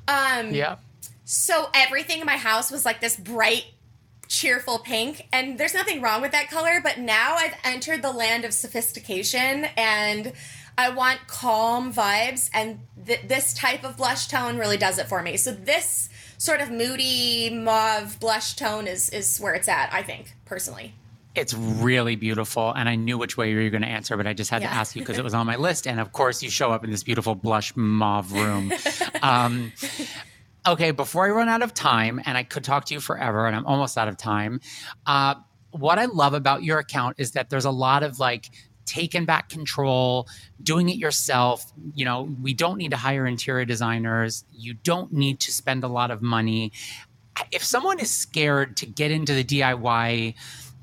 Um, 0.07 0.55
Yeah. 0.55 0.77
so 1.25 1.69
everything 1.75 2.21
in 2.21 2.27
my 2.27 2.37
house 2.37 2.71
was 2.71 2.85
like 2.85 3.01
this 3.01 3.17
bright, 3.17 3.65
cheerful 4.29 4.79
pink. 4.79 5.27
And 5.33 5.59
there's 5.59 5.75
nothing 5.75 6.01
wrong 6.01 6.23
with 6.23 6.31
that 6.31 6.49
color, 6.49 6.81
but 6.81 6.99
now 6.99 7.35
I've 7.35 7.55
entered 7.65 8.03
the 8.03 8.13
land 8.13 8.45
of 8.45 8.55
sophistication 8.55 9.65
and 9.77 10.33
I 10.79 10.91
want 10.91 11.27
calm 11.27 11.93
vibes. 11.93 12.51
And 12.55 12.81
th- 13.05 13.23
this 13.27 13.53
type 13.53 13.83
of 13.83 13.97
blush 13.97 14.29
tone 14.29 14.59
really 14.59 14.77
does 14.77 14.99
it 14.99 15.09
for 15.09 15.23
me. 15.23 15.37
So 15.37 15.51
this 15.51 16.09
sort 16.39 16.61
of 16.61 16.71
moody 16.71 17.51
mauve 17.51 18.19
blush 18.21 18.55
tone 18.55 18.87
is, 18.87 19.11
is 19.11 19.39
where 19.39 19.55
it's 19.55 19.69
at, 19.69 19.93
I 19.93 20.03
think, 20.03 20.35
personally. 20.45 20.95
It's 21.35 21.53
really 21.53 22.15
beautiful. 22.15 22.73
And 22.73 22.89
I 22.89 22.95
knew 22.95 23.19
which 23.19 23.37
way 23.37 23.51
you 23.51 23.57
were 23.57 23.71
going 23.71 23.83
to 23.83 23.89
answer, 23.89 24.17
but 24.17 24.27
I 24.27 24.35
just 24.35 24.51
had 24.51 24.63
to 24.63 24.69
ask 24.71 24.95
you 24.95 25.03
because 25.03 25.19
it 25.19 25.25
was 25.25 25.35
on 25.35 25.47
my 25.47 25.57
list. 25.69 25.87
And 25.87 25.99
of 25.99 26.13
course, 26.13 26.43
you 26.43 26.51
show 26.51 26.71
up 26.71 26.85
in 26.85 26.91
this 26.91 27.03
beautiful 27.03 27.35
blush 27.35 27.75
mauve 27.75 28.33
room. 28.33 28.73
um, 29.23 29.73
okay, 30.67 30.93
before 30.93 31.27
I 31.27 31.31
run 31.31 31.49
out 31.49 31.63
of 31.63 31.75
time, 31.75 32.21
and 32.25 32.39
I 32.39 32.45
could 32.45 32.63
talk 32.63 32.85
to 32.87 32.95
you 32.95 33.01
forever, 33.01 33.47
and 33.47 33.57
I'm 33.57 33.67
almost 33.67 33.99
out 33.99 34.07
of 34.07 34.17
time. 34.17 34.61
Uh, 35.07 35.35
what 35.73 35.99
I 35.99 36.05
love 36.05 36.35
about 36.35 36.63
your 36.63 36.79
account 36.79 37.17
is 37.19 37.33
that 37.33 37.51
there's 37.51 37.65
a 37.65 37.71
lot 37.71 38.05
of 38.05 38.21
like, 38.21 38.51
taking 38.87 39.25
back 39.25 39.49
control, 39.49 40.29
doing 40.63 40.89
it 40.89 40.97
yourself. 40.97 41.73
You 41.95 42.05
know, 42.05 42.35
we 42.43 42.55
don't 42.55 42.79
need 42.79 42.91
to 42.91 42.97
hire 42.97 43.27
interior 43.27 43.65
designers. 43.65 44.45
You 44.53 44.75
don't 44.75 45.13
need 45.13 45.41
to 45.41 45.53
spend 45.53 45.85
a 45.85 45.89
lot 45.89 46.11
of 46.11 46.23
money. 46.23 46.73
If 47.51 47.65
someone 47.65 47.99
is 47.99 48.11
scared 48.11 48.77
to 48.79 48.87
get 48.87 49.11
into 49.11 49.35
the 49.35 49.45
DIY 49.45 50.35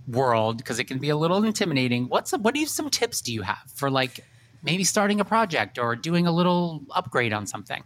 world 0.07 0.57
because 0.57 0.79
it 0.79 0.85
can 0.85 0.97
be 0.97 1.09
a 1.09 1.15
little 1.15 1.43
intimidating, 1.43 2.07
what's 2.09 2.31
what 2.31 2.55
do 2.55 2.65
some 2.65 2.89
tips 2.89 3.21
do 3.21 3.33
you 3.33 3.43
have 3.43 3.63
for 3.73 3.89
like 3.89 4.25
maybe 4.63 4.83
starting 4.83 5.19
a 5.19 5.25
project 5.25 5.77
or 5.77 5.95
doing 5.95 6.27
a 6.27 6.31
little 6.31 6.83
upgrade 6.91 7.33
on 7.33 7.47
something? 7.47 7.83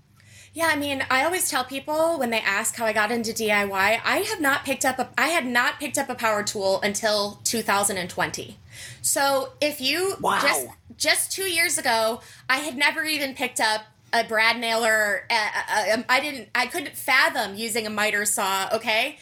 Yeah, 0.53 0.69
I 0.71 0.77
mean, 0.77 1.05
I 1.09 1.25
always 1.25 1.49
tell 1.49 1.65
people 1.65 2.17
when 2.17 2.29
they 2.29 2.39
ask 2.39 2.75
how 2.75 2.85
I 2.85 2.93
got 2.93 3.11
into 3.11 3.31
DIY, 3.31 3.99
I 4.03 4.17
have 4.29 4.39
not 4.39 4.63
picked 4.63 4.85
up 4.85 4.97
a 4.99 5.09
I 5.17 5.27
had 5.27 5.45
not 5.45 5.79
picked 5.79 5.97
up 5.97 6.09
a 6.09 6.15
power 6.15 6.43
tool 6.43 6.81
until 6.81 7.41
2020. 7.43 8.57
So, 9.01 9.53
if 9.61 9.81
you 9.81 10.17
Wow. 10.19 10.39
just 10.41 10.67
just 10.97 11.31
2 11.31 11.43
years 11.43 11.77
ago, 11.77 12.21
I 12.49 12.57
had 12.57 12.77
never 12.77 13.03
even 13.03 13.33
picked 13.35 13.59
up 13.59 13.81
a 14.13 14.23
brad 14.23 14.57
nailer. 14.59 15.25
Uh, 15.29 15.33
uh, 15.69 16.03
I 16.07 16.19
didn't 16.19 16.49
I 16.55 16.67
couldn't 16.67 16.95
fathom 16.95 17.55
using 17.55 17.85
a 17.85 17.89
miter 17.89 18.25
saw, 18.25 18.69
okay? 18.73 19.17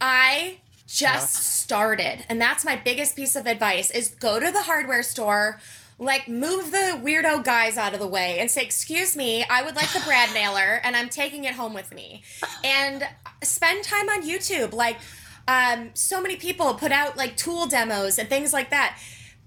I 0.00 0.58
just 0.86 1.34
started. 1.62 2.24
And 2.28 2.40
that's 2.40 2.64
my 2.64 2.76
biggest 2.76 3.16
piece 3.16 3.36
of 3.36 3.46
advice 3.46 3.90
is 3.90 4.08
go 4.10 4.38
to 4.40 4.50
the 4.50 4.62
hardware 4.62 5.02
store, 5.02 5.60
like 5.98 6.28
move 6.28 6.70
the 6.70 6.98
weirdo 7.02 7.44
guys 7.44 7.76
out 7.76 7.92
of 7.94 8.00
the 8.00 8.06
way 8.06 8.38
and 8.38 8.50
say, 8.50 8.62
"Excuse 8.62 9.16
me, 9.16 9.44
I 9.50 9.62
would 9.62 9.74
like 9.76 9.92
the 9.92 10.00
brad 10.00 10.32
nailer 10.32 10.80
and 10.84 10.96
I'm 10.96 11.08
taking 11.08 11.44
it 11.44 11.54
home 11.54 11.74
with 11.74 11.92
me." 11.92 12.22
And 12.64 13.06
spend 13.42 13.84
time 13.84 14.08
on 14.08 14.22
YouTube. 14.22 14.72
Like 14.72 14.98
um, 15.48 15.90
so 15.94 16.20
many 16.20 16.36
people 16.36 16.74
put 16.74 16.92
out 16.92 17.16
like 17.16 17.36
tool 17.36 17.66
demos 17.66 18.18
and 18.18 18.28
things 18.28 18.52
like 18.52 18.68
that. 18.68 18.98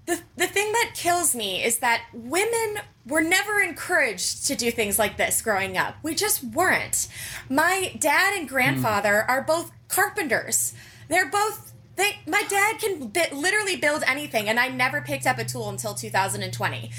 The, 0.06 0.20
the 0.36 0.48
thing 0.48 0.72
that 0.72 0.94
kills 0.96 1.32
me 1.32 1.62
is 1.62 1.78
that 1.78 2.02
women 2.12 2.82
were 3.06 3.20
never 3.20 3.60
encouraged 3.60 4.48
to 4.48 4.56
do 4.56 4.72
things 4.72 4.98
like 4.98 5.16
this 5.16 5.40
growing 5.40 5.78
up. 5.78 5.94
We 6.02 6.16
just 6.16 6.42
weren't. 6.42 7.06
My 7.48 7.94
dad 8.00 8.36
and 8.36 8.48
grandfather 8.48 9.24
are 9.28 9.42
both 9.42 9.70
carpenters. 9.86 10.74
They're 11.08 11.30
both 11.30 11.72
they 11.94 12.18
my 12.26 12.42
dad 12.48 12.78
can 12.80 13.08
bi- 13.08 13.30
literally 13.32 13.76
build 13.76 14.02
anything 14.06 14.48
and 14.48 14.58
I 14.58 14.68
never 14.68 15.02
picked 15.02 15.26
up 15.26 15.38
a 15.38 15.44
tool 15.44 15.68
until 15.68 15.94
2020. 15.94 16.90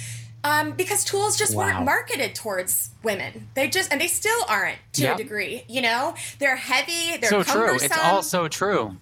Um, 0.45 0.71
because 0.71 1.05
tools 1.05 1.37
just 1.37 1.55
Wow. 1.55 1.65
weren't 1.67 1.85
marketed 1.85 2.35
towards 2.35 2.89
women. 3.01 3.47
They 3.53 3.69
just 3.69 3.91
and 3.91 4.01
they 4.01 4.07
still 4.07 4.43
aren't 4.49 4.77
to 4.93 5.03
Yep. 5.03 5.15
a 5.15 5.17
degree, 5.23 5.63
you 5.69 5.81
know? 5.81 6.15
They're 6.39 6.57
heavy, 6.57 7.15
they're 7.17 7.29
so 7.29 7.43
true. 7.43 7.53
cumbersome 7.65 7.85
It's 7.85 7.97
all 7.97 8.21
so 8.23 8.47
true. 8.49 8.97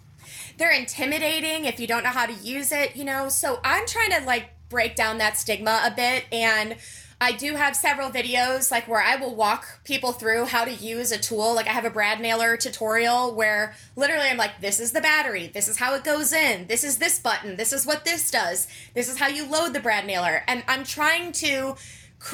they're 0.57 0.71
intimidating 0.71 1.65
if 1.65 1.79
you 1.79 1.87
don't 1.87 2.03
know 2.03 2.09
how 2.11 2.27
to 2.27 2.33
use 2.33 2.71
it, 2.71 2.95
you 2.95 3.03
know. 3.03 3.27
So 3.29 3.59
I'm 3.63 3.87
trying 3.87 4.11
to 4.11 4.21
like 4.25 4.51
break 4.69 4.95
down 4.95 5.17
that 5.17 5.35
stigma 5.37 5.81
a 5.83 5.89
bit 5.91 6.25
and 6.31 6.75
I 7.21 7.33
do 7.33 7.55
have 7.55 7.75
several 7.75 8.09
videos 8.09 8.71
like 8.71 8.87
where 8.87 8.99
I 8.99 9.15
will 9.15 9.35
walk 9.35 9.83
people 9.83 10.11
through 10.11 10.45
how 10.45 10.65
to 10.65 10.73
use 10.73 11.11
a 11.11 11.19
tool. 11.19 11.53
Like 11.53 11.67
I 11.67 11.71
have 11.71 11.85
a 11.85 11.91
brad 11.91 12.19
nailer 12.19 12.57
tutorial 12.57 13.35
where 13.35 13.75
literally 13.95 14.25
I'm 14.27 14.37
like 14.37 14.59
this 14.59 14.79
is 14.79 14.91
the 14.91 15.01
battery, 15.01 15.51
this 15.53 15.67
is 15.67 15.77
how 15.77 15.93
it 15.93 16.03
goes 16.03 16.33
in, 16.33 16.65
this 16.65 16.83
is 16.83 16.97
this 16.97 17.19
button, 17.19 17.57
this 17.57 17.71
is 17.71 17.85
what 17.85 18.05
this 18.05 18.31
does. 18.31 18.67
This 18.95 19.07
is 19.07 19.19
how 19.19 19.27
you 19.27 19.45
load 19.45 19.73
the 19.73 19.79
brad 19.79 20.07
nailer. 20.07 20.43
And 20.47 20.63
I'm 20.67 20.83
trying 20.83 21.31
to 21.33 21.75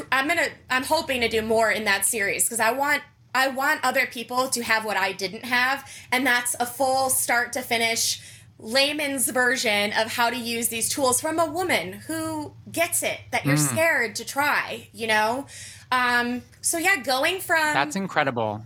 I'm 0.09 0.29
to 0.29 0.51
I'm 0.69 0.83
hoping 0.83 1.19
to 1.19 1.27
do 1.27 1.41
more 1.41 1.69
in 1.69 1.83
that 1.83 2.05
series 2.05 2.45
because 2.45 2.61
I 2.61 2.71
want 2.71 3.03
I 3.35 3.49
want 3.49 3.81
other 3.83 4.07
people 4.07 4.47
to 4.47 4.63
have 4.63 4.85
what 4.85 4.97
I 4.97 5.11
didn't 5.11 5.45
have, 5.45 5.87
and 6.11 6.25
that's 6.25 6.55
a 6.59 6.65
full 6.65 7.09
start 7.09 7.53
to 7.53 7.61
finish 7.61 8.19
layman's 8.59 9.29
version 9.29 9.93
of 9.93 10.13
how 10.13 10.29
to 10.29 10.35
use 10.35 10.69
these 10.69 10.89
tools 10.89 11.21
from 11.21 11.39
a 11.39 11.45
woman 11.45 11.93
who 11.93 12.53
gets 12.71 13.03
it 13.03 13.19
that 13.31 13.45
you're 13.45 13.57
scared 13.57 14.15
to 14.15 14.25
try, 14.25 14.87
you 14.93 15.05
know? 15.07 15.45
Um, 15.91 16.41
so 16.61 16.77
yeah, 16.77 16.97
going 16.97 17.39
from 17.39 17.73
That's 17.73 17.95
incredible. 17.95 18.63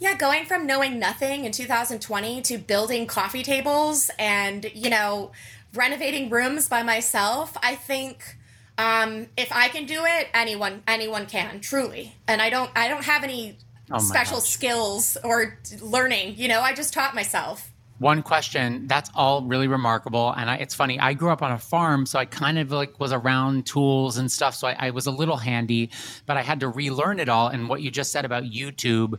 yeah, 0.00 0.16
going 0.16 0.46
from 0.46 0.66
knowing 0.66 0.98
nothing 0.98 1.44
in 1.44 1.52
2020 1.52 2.40
to 2.42 2.58
building 2.58 3.06
coffee 3.06 3.42
tables 3.42 4.10
and, 4.18 4.70
you 4.74 4.88
know, 4.90 5.30
renovating 5.74 6.30
rooms 6.30 6.68
by 6.68 6.82
myself, 6.82 7.56
I 7.62 7.74
think 7.74 8.36
um, 8.78 9.26
if 9.36 9.52
I 9.52 9.68
can 9.68 9.84
do 9.86 10.04
it, 10.06 10.28
anyone 10.32 10.82
anyone 10.86 11.26
can, 11.26 11.60
truly. 11.60 12.14
And 12.26 12.40
I 12.40 12.48
don't 12.48 12.70
I 12.74 12.88
don't 12.88 13.04
have 13.04 13.24
any 13.24 13.58
Oh 13.90 13.98
special 13.98 14.38
gosh. 14.38 14.48
skills 14.48 15.16
or 15.24 15.58
learning, 15.80 16.34
you 16.36 16.46
know, 16.48 16.60
I 16.60 16.74
just 16.74 16.92
taught 16.94 17.14
myself. 17.14 17.70
One 17.98 18.22
question. 18.22 18.86
That's 18.86 19.10
all 19.14 19.42
really 19.42 19.66
remarkable. 19.66 20.32
And 20.36 20.48
I, 20.48 20.56
it's 20.56 20.74
funny. 20.74 21.00
I 21.00 21.14
grew 21.14 21.30
up 21.30 21.42
on 21.42 21.50
a 21.52 21.58
farm, 21.58 22.06
so 22.06 22.18
I 22.18 22.24
kind 22.26 22.58
of 22.58 22.70
like 22.70 23.00
was 23.00 23.12
around 23.12 23.66
tools 23.66 24.18
and 24.18 24.30
stuff. 24.30 24.54
So 24.54 24.68
I, 24.68 24.76
I 24.78 24.90
was 24.90 25.06
a 25.06 25.10
little 25.10 25.36
handy, 25.36 25.90
but 26.24 26.36
I 26.36 26.42
had 26.42 26.60
to 26.60 26.68
relearn 26.68 27.18
it 27.18 27.28
all. 27.28 27.48
And 27.48 27.68
what 27.68 27.82
you 27.82 27.90
just 27.90 28.12
said 28.12 28.24
about 28.24 28.44
YouTube 28.44 29.18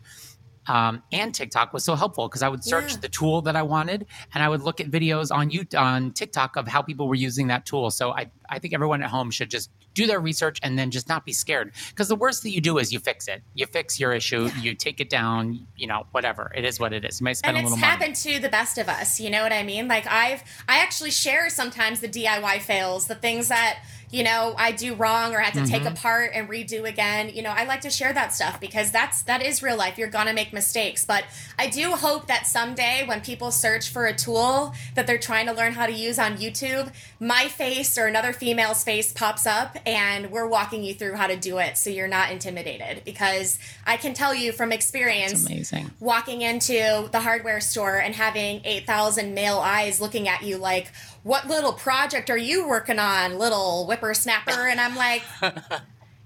um, 0.67 1.01
and 1.11 1.33
TikTok 1.33 1.73
was 1.73 1.83
so 1.83 1.95
helpful 1.95 2.27
because 2.27 2.43
I 2.43 2.47
would 2.47 2.63
search 2.63 2.93
Yeah. 2.93 2.99
the 3.01 3.09
tool 3.09 3.41
that 3.41 3.55
I 3.55 3.63
wanted, 3.63 4.05
and 4.33 4.43
I 4.43 4.47
would 4.49 4.61
look 4.61 4.79
at 4.79 4.89
videos 4.91 5.33
on 5.35 5.49
you 5.49 5.65
on 5.75 6.11
TikTok 6.11 6.55
of 6.55 6.67
how 6.67 6.81
people 6.81 7.07
were 7.07 7.15
using 7.15 7.47
that 7.47 7.65
tool. 7.65 7.89
So 7.91 8.11
I, 8.11 8.31
I 8.49 8.59
think 8.59 8.73
everyone 8.73 9.03
at 9.03 9.09
home 9.09 9.31
should 9.31 9.49
just 9.49 9.69
do 9.93 10.07
their 10.07 10.19
research 10.19 10.59
and 10.63 10.77
then 10.77 10.91
just 10.91 11.07
not 11.07 11.25
be 11.25 11.33
scared. 11.33 11.73
Because 11.89 12.07
the 12.07 12.15
worst 12.15 12.43
that 12.43 12.51
you 12.51 12.61
do 12.61 12.77
is 12.77 12.91
you 12.91 12.99
fix 12.99 13.27
it. 13.27 13.41
You 13.53 13.65
fix 13.65 13.99
your 13.99 14.13
issue. 14.13 14.49
You 14.61 14.75
take 14.75 14.99
it 14.99 15.09
down. 15.09 15.67
You 15.75 15.87
know, 15.87 16.05
whatever 16.11 16.51
it 16.55 16.65
is, 16.65 16.79
what 16.79 16.93
it 16.93 17.05
is. 17.05 17.19
You 17.19 17.25
might 17.25 17.37
spend 17.37 17.57
and 17.57 17.65
a 17.65 17.69
little 17.69 17.77
money. 17.77 17.91
And 17.91 18.01
it's 18.11 18.23
happened 18.23 18.35
to 18.35 18.41
the 18.41 18.49
best 18.49 18.77
of 18.77 18.89
us 18.89 19.19
you 19.19 19.29
know 19.29 19.43
what 19.43 19.53
i 19.53 19.63
mean 19.63 19.87
like 19.87 20.07
i've 20.07 20.43
i 20.67 20.79
actually 20.79 21.11
share 21.11 21.49
sometimes 21.49 21.99
the 21.99 22.07
diy 22.07 22.61
fails 22.61 23.07
the 23.07 23.15
things 23.15 23.47
that 23.49 23.79
you 24.11 24.23
know, 24.23 24.55
I 24.57 24.71
do 24.71 24.95
wrong 24.95 25.35
or 25.35 25.39
had 25.39 25.53
to 25.53 25.59
mm-hmm. 25.59 25.71
take 25.71 25.85
apart 25.85 26.31
and 26.33 26.49
redo 26.49 26.87
again. 26.87 27.29
You 27.33 27.43
know, 27.43 27.51
I 27.51 27.65
like 27.65 27.81
to 27.81 27.91
share 27.91 28.11
that 28.11 28.33
stuff 28.33 28.59
because 28.59 28.91
that's 28.91 29.21
that 29.23 29.45
is 29.45 29.61
real 29.61 29.77
life. 29.77 29.97
You're 29.97 30.09
gonna 30.09 30.33
make 30.33 30.51
mistakes. 30.51 31.05
But 31.05 31.25
I 31.59 31.69
do 31.69 31.91
hope 31.91 32.27
that 32.27 32.47
someday 32.47 33.03
when 33.05 33.21
people 33.21 33.51
search 33.51 33.89
for 33.89 34.07
a 34.07 34.15
tool 34.15 34.73
that 34.95 35.05
they're 35.05 35.19
trying 35.19 35.45
to 35.45 35.53
learn 35.53 35.73
how 35.73 35.85
to 35.85 35.93
use 35.93 36.17
on 36.17 36.37
YouTube, 36.37 36.91
my 37.19 37.47
face 37.47 37.97
or 37.97 38.07
another 38.07 38.33
female's 38.39 38.83
face 38.83 39.11
pops 39.11 39.45
up 39.45 39.77
and 39.85 40.31
we're 40.31 40.47
walking 40.47 40.83
you 40.83 40.93
through 40.93 41.15
how 41.15 41.27
to 41.27 41.35
do 41.35 41.59
it 41.59 41.77
so 41.77 41.89
you're 41.89 42.07
not 42.07 42.31
intimidated. 42.31 43.03
Because 43.05 43.59
I 43.85 43.97
can 43.97 44.13
tell 44.13 44.33
you 44.33 44.51
from 44.51 44.71
experience 44.71 45.45
amazing. 45.45 45.91
walking 45.99 46.41
into 46.41 47.09
the 47.11 47.19
hardware 47.19 47.61
store 47.61 47.97
and 47.97 48.15
having 48.15 48.61
eight 48.63 48.87
thousand 48.87 49.33
male 49.33 49.59
eyes 49.59 49.99
looking 50.01 50.27
at 50.27 50.43
you 50.43 50.57
like 50.57 50.91
what 51.23 51.47
little 51.47 51.73
project 51.73 52.29
are 52.29 52.37
you 52.37 52.67
working 52.67 52.99
on, 52.99 53.37
little 53.37 53.85
whippersnapper? 53.85 54.49
And 54.69 54.79
I'm 54.79 54.95
like, 54.95 55.23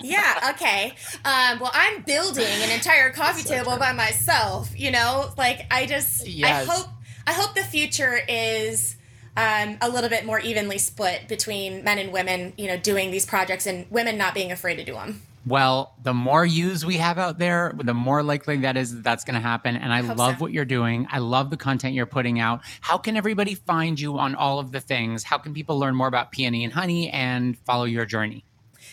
yeah, 0.02 0.52
okay. 0.54 0.96
Um, 1.24 1.60
well, 1.60 1.72
I'm 1.74 2.02
building 2.02 2.46
an 2.46 2.72
entire 2.72 3.10
coffee 3.12 3.42
so 3.42 3.54
table 3.56 3.72
true. 3.72 3.80
by 3.80 3.94
myself. 3.94 4.78
You 4.78 4.92
know, 4.92 5.32
like 5.38 5.66
I 5.72 5.86
just, 5.86 6.28
yes. 6.28 6.68
I 6.68 6.72
hope, 6.72 6.88
I 7.26 7.34
hope 7.34 7.56
the 7.56 7.64
future 7.64 8.20
is 8.28 8.98
um, 9.36 9.78
a 9.82 9.90
little 9.90 10.10
bit 10.10 10.26
more 10.26 10.40
evenly 10.40 10.78
split 10.78 11.28
between 11.28 11.84
men 11.84 11.98
and 12.00 12.12
women. 12.12 12.54
You 12.58 12.68
know, 12.68 12.78
doing 12.78 13.12
these 13.12 13.26
projects 13.26 13.66
and 13.66 13.90
women 13.90 14.18
not 14.18 14.34
being 14.34 14.52
afraid 14.52 14.76
to 14.76 14.84
do 14.84 14.94
them. 14.94 15.22
Well, 15.46 15.94
the 16.02 16.14
more 16.14 16.46
use 16.46 16.86
we 16.86 16.98
have 16.98 17.18
out 17.18 17.38
there, 17.38 17.74
the 17.76 17.94
more 17.94 18.24
likely 18.24 18.58
that 18.58 18.78
is 18.78 18.96
that 18.96 19.04
that's 19.04 19.26
going 19.26 19.34
to 19.36 19.42
happen. 19.42 19.76
And 19.76 19.92
I 19.92 20.02
Hope 20.02 20.18
love 20.18 20.38
so. 20.38 20.44
what 20.44 20.54
you're 20.54 20.64
doing. 20.64 21.06
I 21.12 21.20
love 21.20 21.50
the 21.50 21.58
content 21.58 21.96
you're 21.96 22.06
putting 22.06 22.40
out. 22.40 22.62
How 22.80 22.98
can 22.98 23.18
everybody 23.18 23.56
find 23.56 24.00
you 24.00 24.18
on 24.20 24.36
all 24.36 24.60
of 24.60 24.72
the 24.72 24.80
things? 24.80 25.24
How 25.24 25.38
can 25.38 25.54
people 25.54 25.78
learn 25.78 25.96
more 25.96 26.08
about 26.08 26.32
Peony 26.32 26.64
and 26.64 26.72
Honey 26.72 27.10
and 27.10 27.58
follow 27.60 27.84
your 27.84 28.06
journey? 28.06 28.46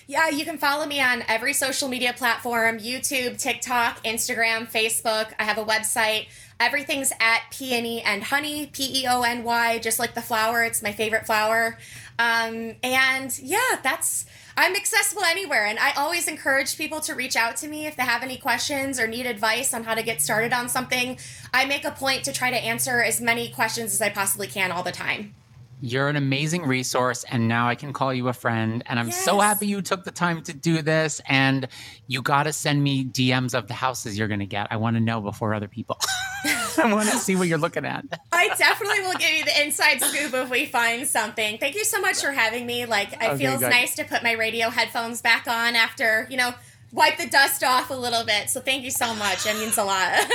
Yeah, 0.08 0.28
you 0.28 0.44
can 0.44 0.58
follow 0.58 0.86
me 0.86 1.00
on 1.00 1.22
every 1.28 1.52
social 1.52 1.86
media 1.86 2.12
platform 2.12 2.78
YouTube, 2.78 3.40
TikTok, 3.40 4.02
Instagram, 4.02 4.68
Facebook. 4.68 5.32
I 5.38 5.44
have 5.44 5.56
a 5.56 5.64
website. 5.64 6.26
Everything's 6.60 7.10
at 7.18 7.44
Peony 7.50 8.02
and 8.02 8.22
Honey, 8.22 8.66
P 8.66 9.02
E 9.02 9.06
O 9.08 9.22
N 9.22 9.42
Y, 9.42 9.78
just 9.78 9.98
like 9.98 10.14
the 10.14 10.22
flower. 10.22 10.62
It's 10.62 10.82
my 10.82 10.92
favorite 10.92 11.26
flower. 11.26 11.78
Um, 12.18 12.74
and 12.82 13.36
yeah, 13.38 13.78
that's 13.82 14.26
I'm 14.56 14.76
accessible 14.76 15.24
anywhere. 15.24 15.64
And 15.64 15.78
I 15.78 15.92
always 15.92 16.28
encourage 16.28 16.76
people 16.76 17.00
to 17.00 17.14
reach 17.14 17.34
out 17.34 17.56
to 17.56 17.68
me 17.68 17.86
if 17.86 17.96
they 17.96 18.02
have 18.02 18.22
any 18.22 18.36
questions 18.36 19.00
or 19.00 19.06
need 19.06 19.24
advice 19.24 19.72
on 19.72 19.84
how 19.84 19.94
to 19.94 20.02
get 20.02 20.20
started 20.20 20.52
on 20.52 20.68
something. 20.68 21.18
I 21.54 21.64
make 21.64 21.86
a 21.86 21.90
point 21.90 22.24
to 22.24 22.32
try 22.32 22.50
to 22.50 22.56
answer 22.56 23.02
as 23.02 23.22
many 23.22 23.48
questions 23.48 23.94
as 23.94 24.02
I 24.02 24.10
possibly 24.10 24.46
can 24.46 24.70
all 24.70 24.82
the 24.82 24.92
time. 24.92 25.34
You're 25.82 26.08
an 26.08 26.16
amazing 26.16 26.66
resource, 26.66 27.24
and 27.30 27.48
now 27.48 27.68
I 27.68 27.74
can 27.74 27.92
call 27.92 28.12
you 28.12 28.28
a 28.28 28.32
friend. 28.32 28.82
And 28.86 28.98
I'm 28.98 29.08
yes. 29.08 29.24
so 29.24 29.40
happy 29.40 29.66
you 29.66 29.80
took 29.80 30.04
the 30.04 30.10
time 30.10 30.42
to 30.42 30.52
do 30.52 30.82
this. 30.82 31.20
And 31.26 31.68
you 32.06 32.20
got 32.20 32.42
to 32.42 32.52
send 32.52 32.82
me 32.82 33.04
DMs 33.04 33.54
of 33.54 33.66
the 33.66 33.74
houses 33.74 34.18
you're 34.18 34.28
going 34.28 34.40
to 34.40 34.46
get. 34.46 34.68
I 34.70 34.76
want 34.76 34.96
to 34.96 35.00
know 35.00 35.20
before 35.20 35.54
other 35.54 35.68
people. 35.68 35.98
I 36.44 36.92
want 36.92 37.08
to 37.08 37.16
see 37.16 37.34
what 37.36 37.48
you're 37.48 37.58
looking 37.58 37.86
at. 37.86 38.04
I 38.32 38.48
definitely 38.56 39.00
will 39.00 39.14
give 39.14 39.30
you 39.30 39.44
the 39.44 39.62
inside 39.62 40.00
scoop 40.00 40.34
if 40.34 40.50
we 40.50 40.66
find 40.66 41.06
something. 41.06 41.58
Thank 41.58 41.74
you 41.74 41.84
so 41.84 42.00
much 42.00 42.20
for 42.20 42.32
having 42.32 42.66
me. 42.66 42.84
Like, 42.84 43.12
it 43.14 43.22
okay, 43.22 43.38
feels 43.38 43.60
good. 43.60 43.70
nice 43.70 43.94
to 43.96 44.04
put 44.04 44.22
my 44.22 44.32
radio 44.32 44.68
headphones 44.68 45.22
back 45.22 45.46
on 45.48 45.76
after, 45.76 46.26
you 46.30 46.36
know, 46.36 46.54
wipe 46.92 47.16
the 47.16 47.26
dust 47.26 47.64
off 47.64 47.90
a 47.90 47.94
little 47.94 48.24
bit. 48.24 48.50
So 48.50 48.60
thank 48.60 48.84
you 48.84 48.90
so 48.90 49.14
much. 49.14 49.46
It 49.46 49.56
means 49.56 49.78
a 49.78 49.84
lot. 49.84 50.30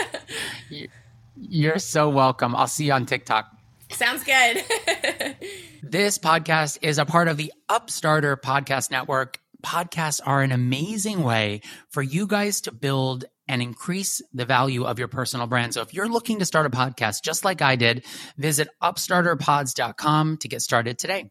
You're 1.37 1.79
so 1.79 2.09
welcome. 2.09 2.55
I'll 2.55 2.67
see 2.67 2.85
you 2.85 2.93
on 2.93 3.05
TikTok. 3.05 3.54
Sounds 3.91 4.23
good. 4.23 4.63
this 5.83 6.17
podcast 6.17 6.79
is 6.81 6.97
a 6.97 7.05
part 7.05 7.27
of 7.27 7.37
the 7.37 7.53
Upstarter 7.69 8.35
Podcast 8.37 8.91
Network. 8.91 9.39
Podcasts 9.63 10.19
are 10.23 10.41
an 10.41 10.51
amazing 10.51 11.23
way 11.23 11.61
for 11.89 12.03
you 12.03 12.27
guys 12.27 12.61
to 12.61 12.71
build 12.71 13.25
and 13.47 13.61
increase 13.61 14.21
the 14.33 14.45
value 14.45 14.85
of 14.85 14.99
your 14.99 15.07
personal 15.07 15.47
brand. 15.47 15.73
So 15.73 15.81
if 15.81 15.93
you're 15.93 16.09
looking 16.09 16.39
to 16.39 16.45
start 16.45 16.65
a 16.65 16.69
podcast 16.69 17.23
just 17.23 17.45
like 17.45 17.61
I 17.61 17.75
did, 17.75 18.05
visit 18.37 18.69
upstarterpods.com 18.81 20.37
to 20.37 20.47
get 20.47 20.61
started 20.61 20.97
today. 20.97 21.29